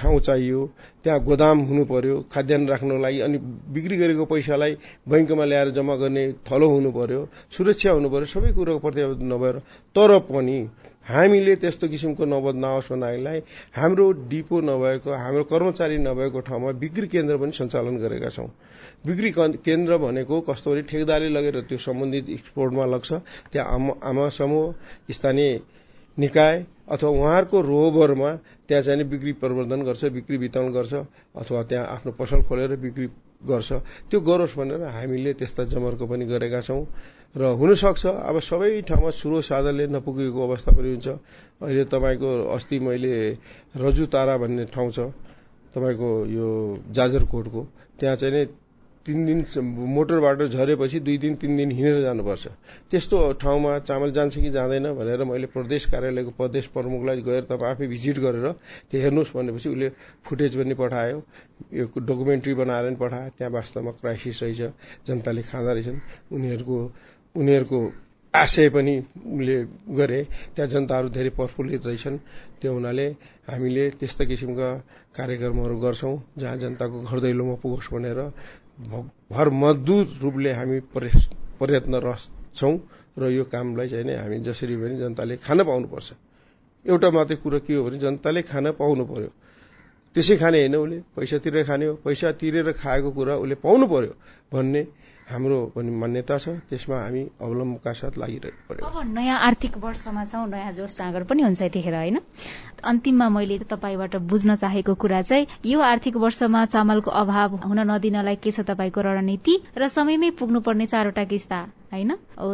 ठाउँ 0.00 0.20
चाहियो। 0.26 0.60
त्यहाँ 1.04 1.20
गोदाम 1.20 1.58
हुनु 1.68 1.84
पर्यो 1.84 2.14
खाद्यान्न 2.32 2.68
राख्नको 2.68 2.98
लागि 2.98 3.20
अनि 3.20 3.38
बिक्री 3.76 3.96
गरेको 3.96 4.24
पैसालाई 4.24 4.72
बैङ्कमा 5.04 5.44
ल्याएर 5.44 5.68
जम्मा 5.76 5.94
गर्ने 6.02 6.24
थलो 6.48 6.66
हुनु 6.68 6.90
पर्यो 6.92 7.20
सुरक्षा 7.52 7.90
हुनु 7.92 8.08
पर्यो 8.08 8.26
सबै 8.32 8.50
कुरोको 8.56 8.80
प्रत्यावर्तन 8.80 9.26
नभएर। 9.32 9.56
तर 9.96 10.10
पनि 10.32 10.58
हामीले 11.02 11.54
त्यस्तो 11.60 11.88
किसिमको 11.92 12.24
नवद 12.24 12.56
नहोस् 12.56 12.88
भन्नालाई 12.88 13.38
हाम्रो 13.74 14.06
डिपो 14.30 14.56
नभएको 14.62 15.10
हाम्रो 15.12 15.44
कर्मचारी 15.52 15.98
नभएको 15.98 16.40
ठाउँमा 16.48 16.70
बिक्री 16.78 17.06
केन्द्र 17.10 17.36
पनि 17.36 17.52
सञ्चालन 17.52 17.96
गरेका 17.98 18.28
छौँ। 18.30 18.48
बिक्री 19.06 19.30
केन्द्र 19.66 19.98
भनेको 19.98 20.40
कस्तो 20.48 20.70
भने 20.70 20.82
ठेकदारले 20.88 21.28
लगेर 21.28 21.60
त्यो 21.68 21.78
सम्बन्धित 21.78 22.28
एक्सपोर्टमा 22.30 22.84
लग्छ। 22.86 23.10
त्यहाँ 23.52 23.98
आमा 24.00 24.28
समूह 24.30 24.64
स्थानीय 25.10 25.50
निकाय 26.16 26.64
अथवा 26.88 27.10
उहाँहरूको 27.10 27.60
रोबरमा 27.62 28.30
त्यहाँ 28.68 28.82
चाहिँ 28.82 29.04
बिक्री 29.04 29.32
प्रवर्धन 29.40 29.82
गर्छ 29.82 30.04
बिक्री 30.12 30.36
वितरण 30.36 30.72
गर्छ 30.72 30.94
अथवा 31.34 31.62
त्यहाँ 31.62 31.86
आफ्नो 31.86 32.12
पसल 32.12 32.42
खोलेर 32.42 32.76
बिक्री 32.76 33.06
गर्छ। 33.42 33.72
त्यो 34.10 34.20
गरोस् 34.20 34.56
भनेर 34.56 34.82
हामीले 34.86 35.32
त्यस्ता 35.34 35.64
जमर्को 35.64 36.06
पनि 36.06 36.24
गरेका 36.26 36.60
छौँ। 36.60 36.84
र 37.34 37.42
हुनसक्छ 37.56 38.06
अब 38.06 38.38
सबै 38.40 38.80
ठाउँमा 38.84 39.10
स्रो 39.10 39.40
साधनले 39.40 39.86
नपुगेको 39.88 40.40
अवस्था 40.42 40.70
पनि 40.76 40.88
हुन्छ। 40.92 41.08
अहिले 41.64 41.84
तपाईँको 41.88 42.30
अस्ति 42.54 42.78
मैले 42.78 43.14
रजु 43.76 44.06
तारा 44.06 44.36
भन्ने 44.36 44.64
ठाउँ 44.68 44.90
छ 44.90 44.98
तपाईँको 45.74 46.08
यो 46.28 46.46
जाजरकोटको 46.92 47.60
त्यहाँ 47.98 48.16
चाहिँ 48.16 48.46
तिन 49.06 49.24
दिन 49.26 49.38
मोटरबाट 49.64 50.42
झरेपछि 50.44 50.98
दुई 51.00 51.16
दिन 51.18 51.34
तिन 51.34 51.56
दिन 51.56 51.70
हिँडेर 51.70 52.02
जानुपर्छ। 52.02 52.46
त्यस्तो 52.90 53.16
ठाउँमा 53.42 53.78
चामल 53.88 54.10
जान्छ 54.12 54.34
कि 54.36 54.50
जाँदैन 54.50 54.92
भनेर 54.94 55.24
मैले 55.24 55.46
प्रदेश 55.50 55.84
कार्यालयको 55.90 56.30
प्रदेश 56.38 56.66
प्रमुखलाई 56.70 57.20
गएर 57.22 57.42
तपाईँ 57.50 57.70
आफै 57.70 57.86
भिजिट 57.86 58.18
गरेर 58.18 58.46
त्यो 58.90 59.00
हेर्नुहोस् 59.02 59.34
भनेपछि 59.36 59.68
उसले 59.68 59.88
फुटेज 60.22 60.56
पनि 60.56 60.74
पठायो 60.74 61.18
यो 61.72 61.84
डकुमेन्ट्री 61.98 62.54
बनाएर 62.54 62.84
पनि 62.86 62.96
पठायो। 63.02 63.30
त्यहाँ 63.38 63.52
वास्तवमा 63.52 63.90
क्राइसिस 64.00 64.42
रहेछ 64.42 64.60
जनताले 65.06 65.42
खाँदा 65.42 65.72
रहेछन्। 65.72 65.98
उनीहरूको 66.30 66.78
उनीहरूको 67.34 67.80
आशय 68.34 68.68
पनि 68.70 68.94
उसले 69.28 69.56
गरे। 69.92 70.20
त्यहाँ 70.54 70.70
जनताहरू 70.70 71.08
धेरै 71.10 71.30
प्रफुल्लित 71.36 71.86
रहेछन्। 71.86 72.16
त्यो 72.60 72.72
हुनाले 72.72 73.06
हामीले 73.50 73.84
त्यस्ता 73.98 74.24
किसिमका 74.24 74.68
कार्यक्रमहरू 75.12 75.76
गर्छौँ 75.80 76.14
जहाँ 76.38 76.56
जनताको 76.56 76.96
घर 77.02 77.18
दैलोमा 77.20 77.54
पुगोस् 77.62 77.92
भनेर 77.92 78.18
भर 79.32 79.48
मजदुर 79.62 80.06
रूपले 80.22 80.52
हामी 80.52 80.78
प्रयत्न 80.92 81.94
छौँ 82.56 82.76
र 83.18 83.28
यो 83.30 83.44
कामलाई 83.44 83.88
चाहिँ 83.88 84.04
नै 84.04 84.16
हामी 84.16 84.38
जसरी 84.40 84.76
पनि 84.76 84.96
जनताले 84.98 85.36
खान 85.36 85.58
पाउनुपर्छ। 85.64 86.08
एउटा 86.84 87.08
मात्रै 87.10 87.36
कुरो 87.36 87.58
के 87.62 87.74
हो 87.74 87.84
भने 87.84 87.98
जनताले 87.98 88.42
खान 88.42 88.70
पाउनु 88.80 89.04
पर्यो 89.04 89.30
त्यसै 90.16 90.36
खाने 90.36 90.58
होइन 90.60 90.76
उसले 90.76 90.98
पैसा 91.16 91.38
तिरेर 91.44 91.64
खाने 91.64 91.86
हो। 91.86 91.94
पैसा 92.04 92.32
तिरेर 92.40 92.72
खाएको 92.72 93.10
कुरा 93.12 93.34
उसले 93.36 93.54
पाउनु 93.60 93.86
पर्यो 93.86 94.12
भन्ने 94.52 94.82
हाम्रो 95.30 95.58
पनि 95.76 95.90
मान्यता 95.92 96.36
छ। 96.38 96.48
त्यसमा 96.68 96.96
हामी 96.96 97.22
अवलम्बका 97.40 97.92
साथ 97.92 98.18
लागिरहेको 98.18 98.60
पर्यो 98.68 98.82
अब 98.84 98.96
नयाँ 99.16 99.38
आर्थिक 99.48 99.76
वर्षमा 99.78 100.24
छौँ 100.28 100.46
नयाँ 100.48 100.72
जोर 100.72 100.88
सागर 100.90 101.22
पनि 101.24 101.42
हुन्छ 101.42 101.62
यतिखेर 101.62 101.94
होइन? 101.94 102.18
अन्तिममा 102.84 103.28
मैले 103.28 103.58
तपाईँबाट 103.70 104.16
बुझ्न 104.30 104.54
चाहेको 104.56 104.94
कुरा 104.94 105.20
चाहिँ 105.22 105.46
यो 105.66 105.80
आर्थिक 105.82 106.16
वर्षमा 106.16 106.64
चामलको 106.66 107.10
अभाव 107.10 107.56
हुन 107.64 107.80
नदिनलाई 107.90 108.36
के 108.36 108.50
छ 108.50 108.60
तपाईँको 108.66 109.00
रणनीति 109.00 109.54
र 109.78 109.88
समयमै 109.88 110.30
पुग्नुपर्ने 110.40 110.86
चारवटा 110.86 111.24
किस्ता 111.24 111.58
होइन? 111.92 112.12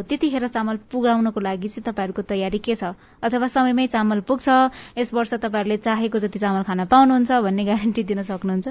त्यतिखेर 0.09 0.47
चामल 0.49 0.77
पुगाउनको 0.93 1.41
लागि 1.41 1.69
चाहिँ 1.69 1.85
तपाईँहरूको 1.87 2.23
तयारी 2.29 2.59
के 2.59 2.75
छ? 2.75 2.93
अथवा 3.23 3.47
समयमै 3.47 3.87
चामल 3.87 4.21
पुग्छ 4.29 4.49
यस 4.99 5.15
वर्ष 5.15 5.35
तपाईँहरूले 5.35 5.77
चाहेको 5.87 6.19
जति 6.19 6.39
चामल 6.39 6.63
खान 6.69 6.85
पाउनुहुन्छ 6.87 7.31
भन्ने 7.47 7.65
ग्यारेन्टी 7.65 8.03
दिन 8.03 8.23
सक्नुहुन्छ? 8.23 8.69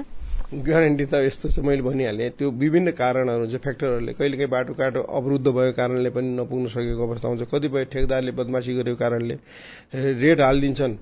ग्यारेन्टी 0.48 1.04
त 1.04 1.14
यस्तो 1.24 1.48
छ 1.48 1.58
मैले 1.60 1.82
भनिहालेँ 1.82 2.30
त्यो 2.36 2.50
विभिन्न 2.52 2.90
कारणहरू 2.96 3.40
हुन्छ 3.40 3.56
फ्याक्टरहरूले 3.64 4.12
कहिलेकाहीँ 4.12 4.50
बाटोघाटो 4.50 5.00
अवरुद्ध 5.00 5.46
भएको 5.48 5.72
कारणले 5.76 6.10
पनि 6.10 6.28
नपुग्न 6.36 6.66
सकेको 6.72 7.02
अवस्था 7.04 7.28
हुन्छ। 7.28 7.42
कतिपय 7.52 7.84
ठेकदारले 7.92 8.32
बदमासी 8.32 8.72
गरेको 8.76 8.96
कारणले 8.96 9.36
रेट 9.92 10.40
हालिदिन्छन्। 10.40 10.96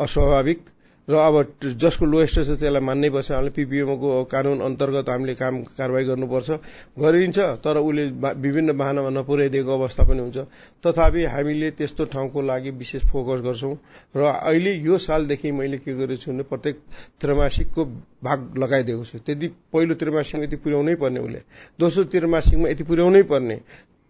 अस्वाभाविक 0.00 0.60
र 1.08 1.14
अब 1.16 1.74
जसको 1.74 2.06
लोएस्ट 2.06 2.34
छ 2.38 2.54
त्यसलाई 2.54 2.82
मान्नै 2.86 3.08
पर्छ। 3.10 3.30
हामीले 3.32 3.50
पिपिएमको 3.50 4.08
कानून 4.30 4.60
अन्तर्गत 4.62 5.08
हामीले 5.10 5.34
काम 5.34 5.54
कारवाही 5.74 6.04
गर्नुपर्छ। 6.06 6.50
गरिन्छ 6.94 7.38
तर 7.64 7.76
उसले 7.82 8.04
विभिन्न 8.38 8.70
बाहनामा 8.78 9.10
नपुर्याइदिएको 9.10 9.72
अवस्था 9.74 10.02
पनि 10.06 10.20
हुन्छ। 10.22 10.38
तथापि 10.86 11.24
हामीले 11.26 11.70
त्यस्तो 11.74 12.04
ठाउँको 12.14 12.42
लागि 12.42 12.70
विशेष 12.78 13.02
फोकस 13.10 13.42
गर्छौं। 13.42 13.74
र 14.14 14.22
अहिले 14.22 14.72
यो 14.86 14.98
सालदेखि 15.00 15.50
मैले 15.50 15.78
के 15.82 15.98
गरेको 15.98 16.22
छु 16.22 16.30
भने 16.30 16.42
प्रत्येक 16.46 16.76
त्रैमासिकको 17.18 17.84
भाग 18.22 18.38
लगाइदिएको 18.58 19.04
छु। 19.04 19.18
त्यति 19.18 19.46
पहिलो 19.72 19.94
त्रैमासिकमा 19.98 20.44
यति 20.44 20.56
पुर्याउनै 20.62 20.94
पर्ने 20.94 21.20
उसले। 21.20 21.40
दोस्रो 21.74 22.04
त्रैमासिकमा 22.06 22.68
यति 22.70 22.84
पुर्याउनै 22.86 23.22
पर्ने। 23.26 23.56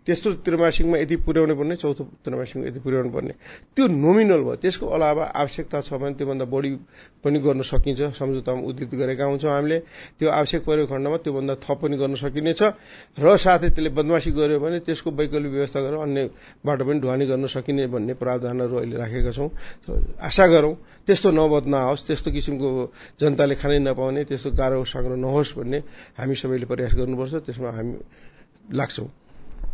तेस्रो 0.07 0.33
त्रैमासिकमा 0.45 0.97
यति 0.99 1.17
पुर्याउनु 1.29 1.55
पर्ने 1.61 1.77
चौथो 1.77 2.05
त्रैमासिकमा 2.25 2.67
यति 2.67 2.81
पुर्याउनु 2.81 3.11
पर्ने। 3.13 3.33
त्यो 3.77 3.85
नोमिनल 3.87 4.41
भयो। 4.43 4.57
त्यसको 4.65 4.87
अलावा 4.87 5.25
आवश्यकता 5.37 5.81
छ 5.81 5.93
भने 6.01 6.15
त्योभन्दा 6.17 6.45
बढी 6.49 6.71
पनि 7.21 7.39
गर्न 7.39 7.61
सकिन्छ। 7.63 8.17
सम्झौतामा 8.17 8.61
उद्धित 8.65 8.91
गरेका 8.97 9.25
हुन्छौँ 9.29 9.53
हामीले। 9.53 9.79
त्यो 10.19 10.29
आवश्यक 10.31 10.63
परेको 10.65 10.87
खण्डमा 10.89 11.17
त्योभन्दा 11.21 11.55
थप 11.61 11.79
पनि 11.85 11.97
गर्न 12.01 12.15
सकिनेछ। 12.17 12.61
र 13.21 13.37
साथै 13.37 13.69
त्यसले 13.77 13.91
बदमासी 13.93 14.31
गर्यो 14.33 14.59
भने 14.59 14.79
त्यसको 14.89 15.11
वैकल्पिक 15.11 15.53
व्यवस्था 15.53 15.81
गरेर 15.85 16.01
अन्य 16.01 16.21
बाटो 16.65 16.83
पनि 16.85 16.99
ढुवानी 17.01 17.25
गर्न 17.29 17.47
सकिने 17.47 17.87
भन्ने 17.93 18.15
प्रावधानहरू 18.17 18.75
अहिले 18.81 18.97
राखेका 18.97 19.33
छौँ। 19.37 19.51
आशा 20.17 20.47
गरौँ 20.49 20.75
त्यस्तो 21.07 21.29
नबद 21.29 21.65
नआओस् 21.69 22.07
त्यस्तो 22.09 22.29
किसिमको 22.33 22.69
जनताले 23.21 23.55
खानै 23.61 23.79
नपाउने 23.85 24.25
त्यस्तो 24.25 24.51
गाह्रो 24.57 24.85
साग्रो 24.89 25.17
नहोस् 25.21 25.57
भन्ने 25.61 25.79
हामी 26.17 26.35
सबैले 26.35 26.67
प्रयास 26.67 26.93
गर्नुपर्छ। 26.97 27.35
त्यसमा 27.45 27.69
हामी 27.69 27.95
लाग्छौँ। 28.73 29.09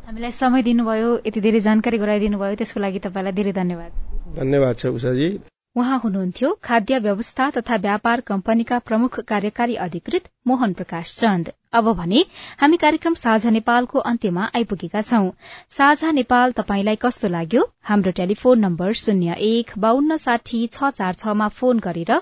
हामीलाई 0.07 0.33
समय 0.33 0.63
दिनुभयो 0.63 1.11
यति 1.27 1.41
धेरै 1.43 1.61
जानकारी 1.61 1.99
गराइदिनु 1.99 2.39
भयो 2.39 2.55
त्यसको 2.59 2.81
लागि 2.81 2.99
तपाईँलाई 3.05 3.33
धेरै 3.39 3.53
धन्यवाद। 3.53 3.93
धन्यवाद 4.37 4.77
छ 4.79 4.87
उषाजी 4.97 5.29
उहाँ 5.77 5.99
हुनुहुन्थ्यो 6.03 6.51
खाद्य 6.65 6.99
व्यवस्था 7.07 7.49
तथा 7.57 7.77
व्यापार 7.87 8.21
कम्पनीका 8.29 8.79
प्रमुख 8.87 9.19
कार्यकारी 9.31 9.75
अधिकृत 9.87 10.29
मोहन 10.47 10.73
प्रकाश 10.79 11.17
चन्द। 11.17 11.51
अब 11.75 11.93
भने 11.97 12.25
हामी 12.61 12.77
कार्यक्रम 12.85 13.15
साझा 13.23 13.51
नेपालको 13.51 13.99
अन्त्यमा 14.13 14.45
आइपुगेका 14.57 15.01
छौं। 15.11 15.31
साझा 15.79 16.11
नेपाल 16.21 16.53
तपाईंलाई 16.61 16.97
कस्तो 17.03 17.29
लाग्यो? 17.29 17.69
हाम्रो 17.91 18.13
टेलिफोन 18.21 18.65
नम्बर 18.67 18.93
शून्य 19.03 19.37
एक 19.51 19.79
बान्न 19.79 20.17
साठी 20.25 20.67
छ 20.69 20.95
चार 21.01 21.15
छमा 21.25 21.49
फोन 21.59 21.85
गरेर 21.89 22.13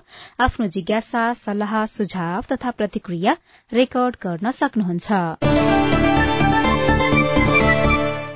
आफ्नो 0.40 0.66
जिज्ञासा 0.78 1.32
सल्लाह 1.44 1.84
सुझाव 1.96 2.52
तथा 2.52 2.70
प्रतिक्रिया 2.80 3.36
रेकर्ड 3.72 4.16
गर्न 4.26 4.50
सक्नुहुन्छ। 4.62 6.23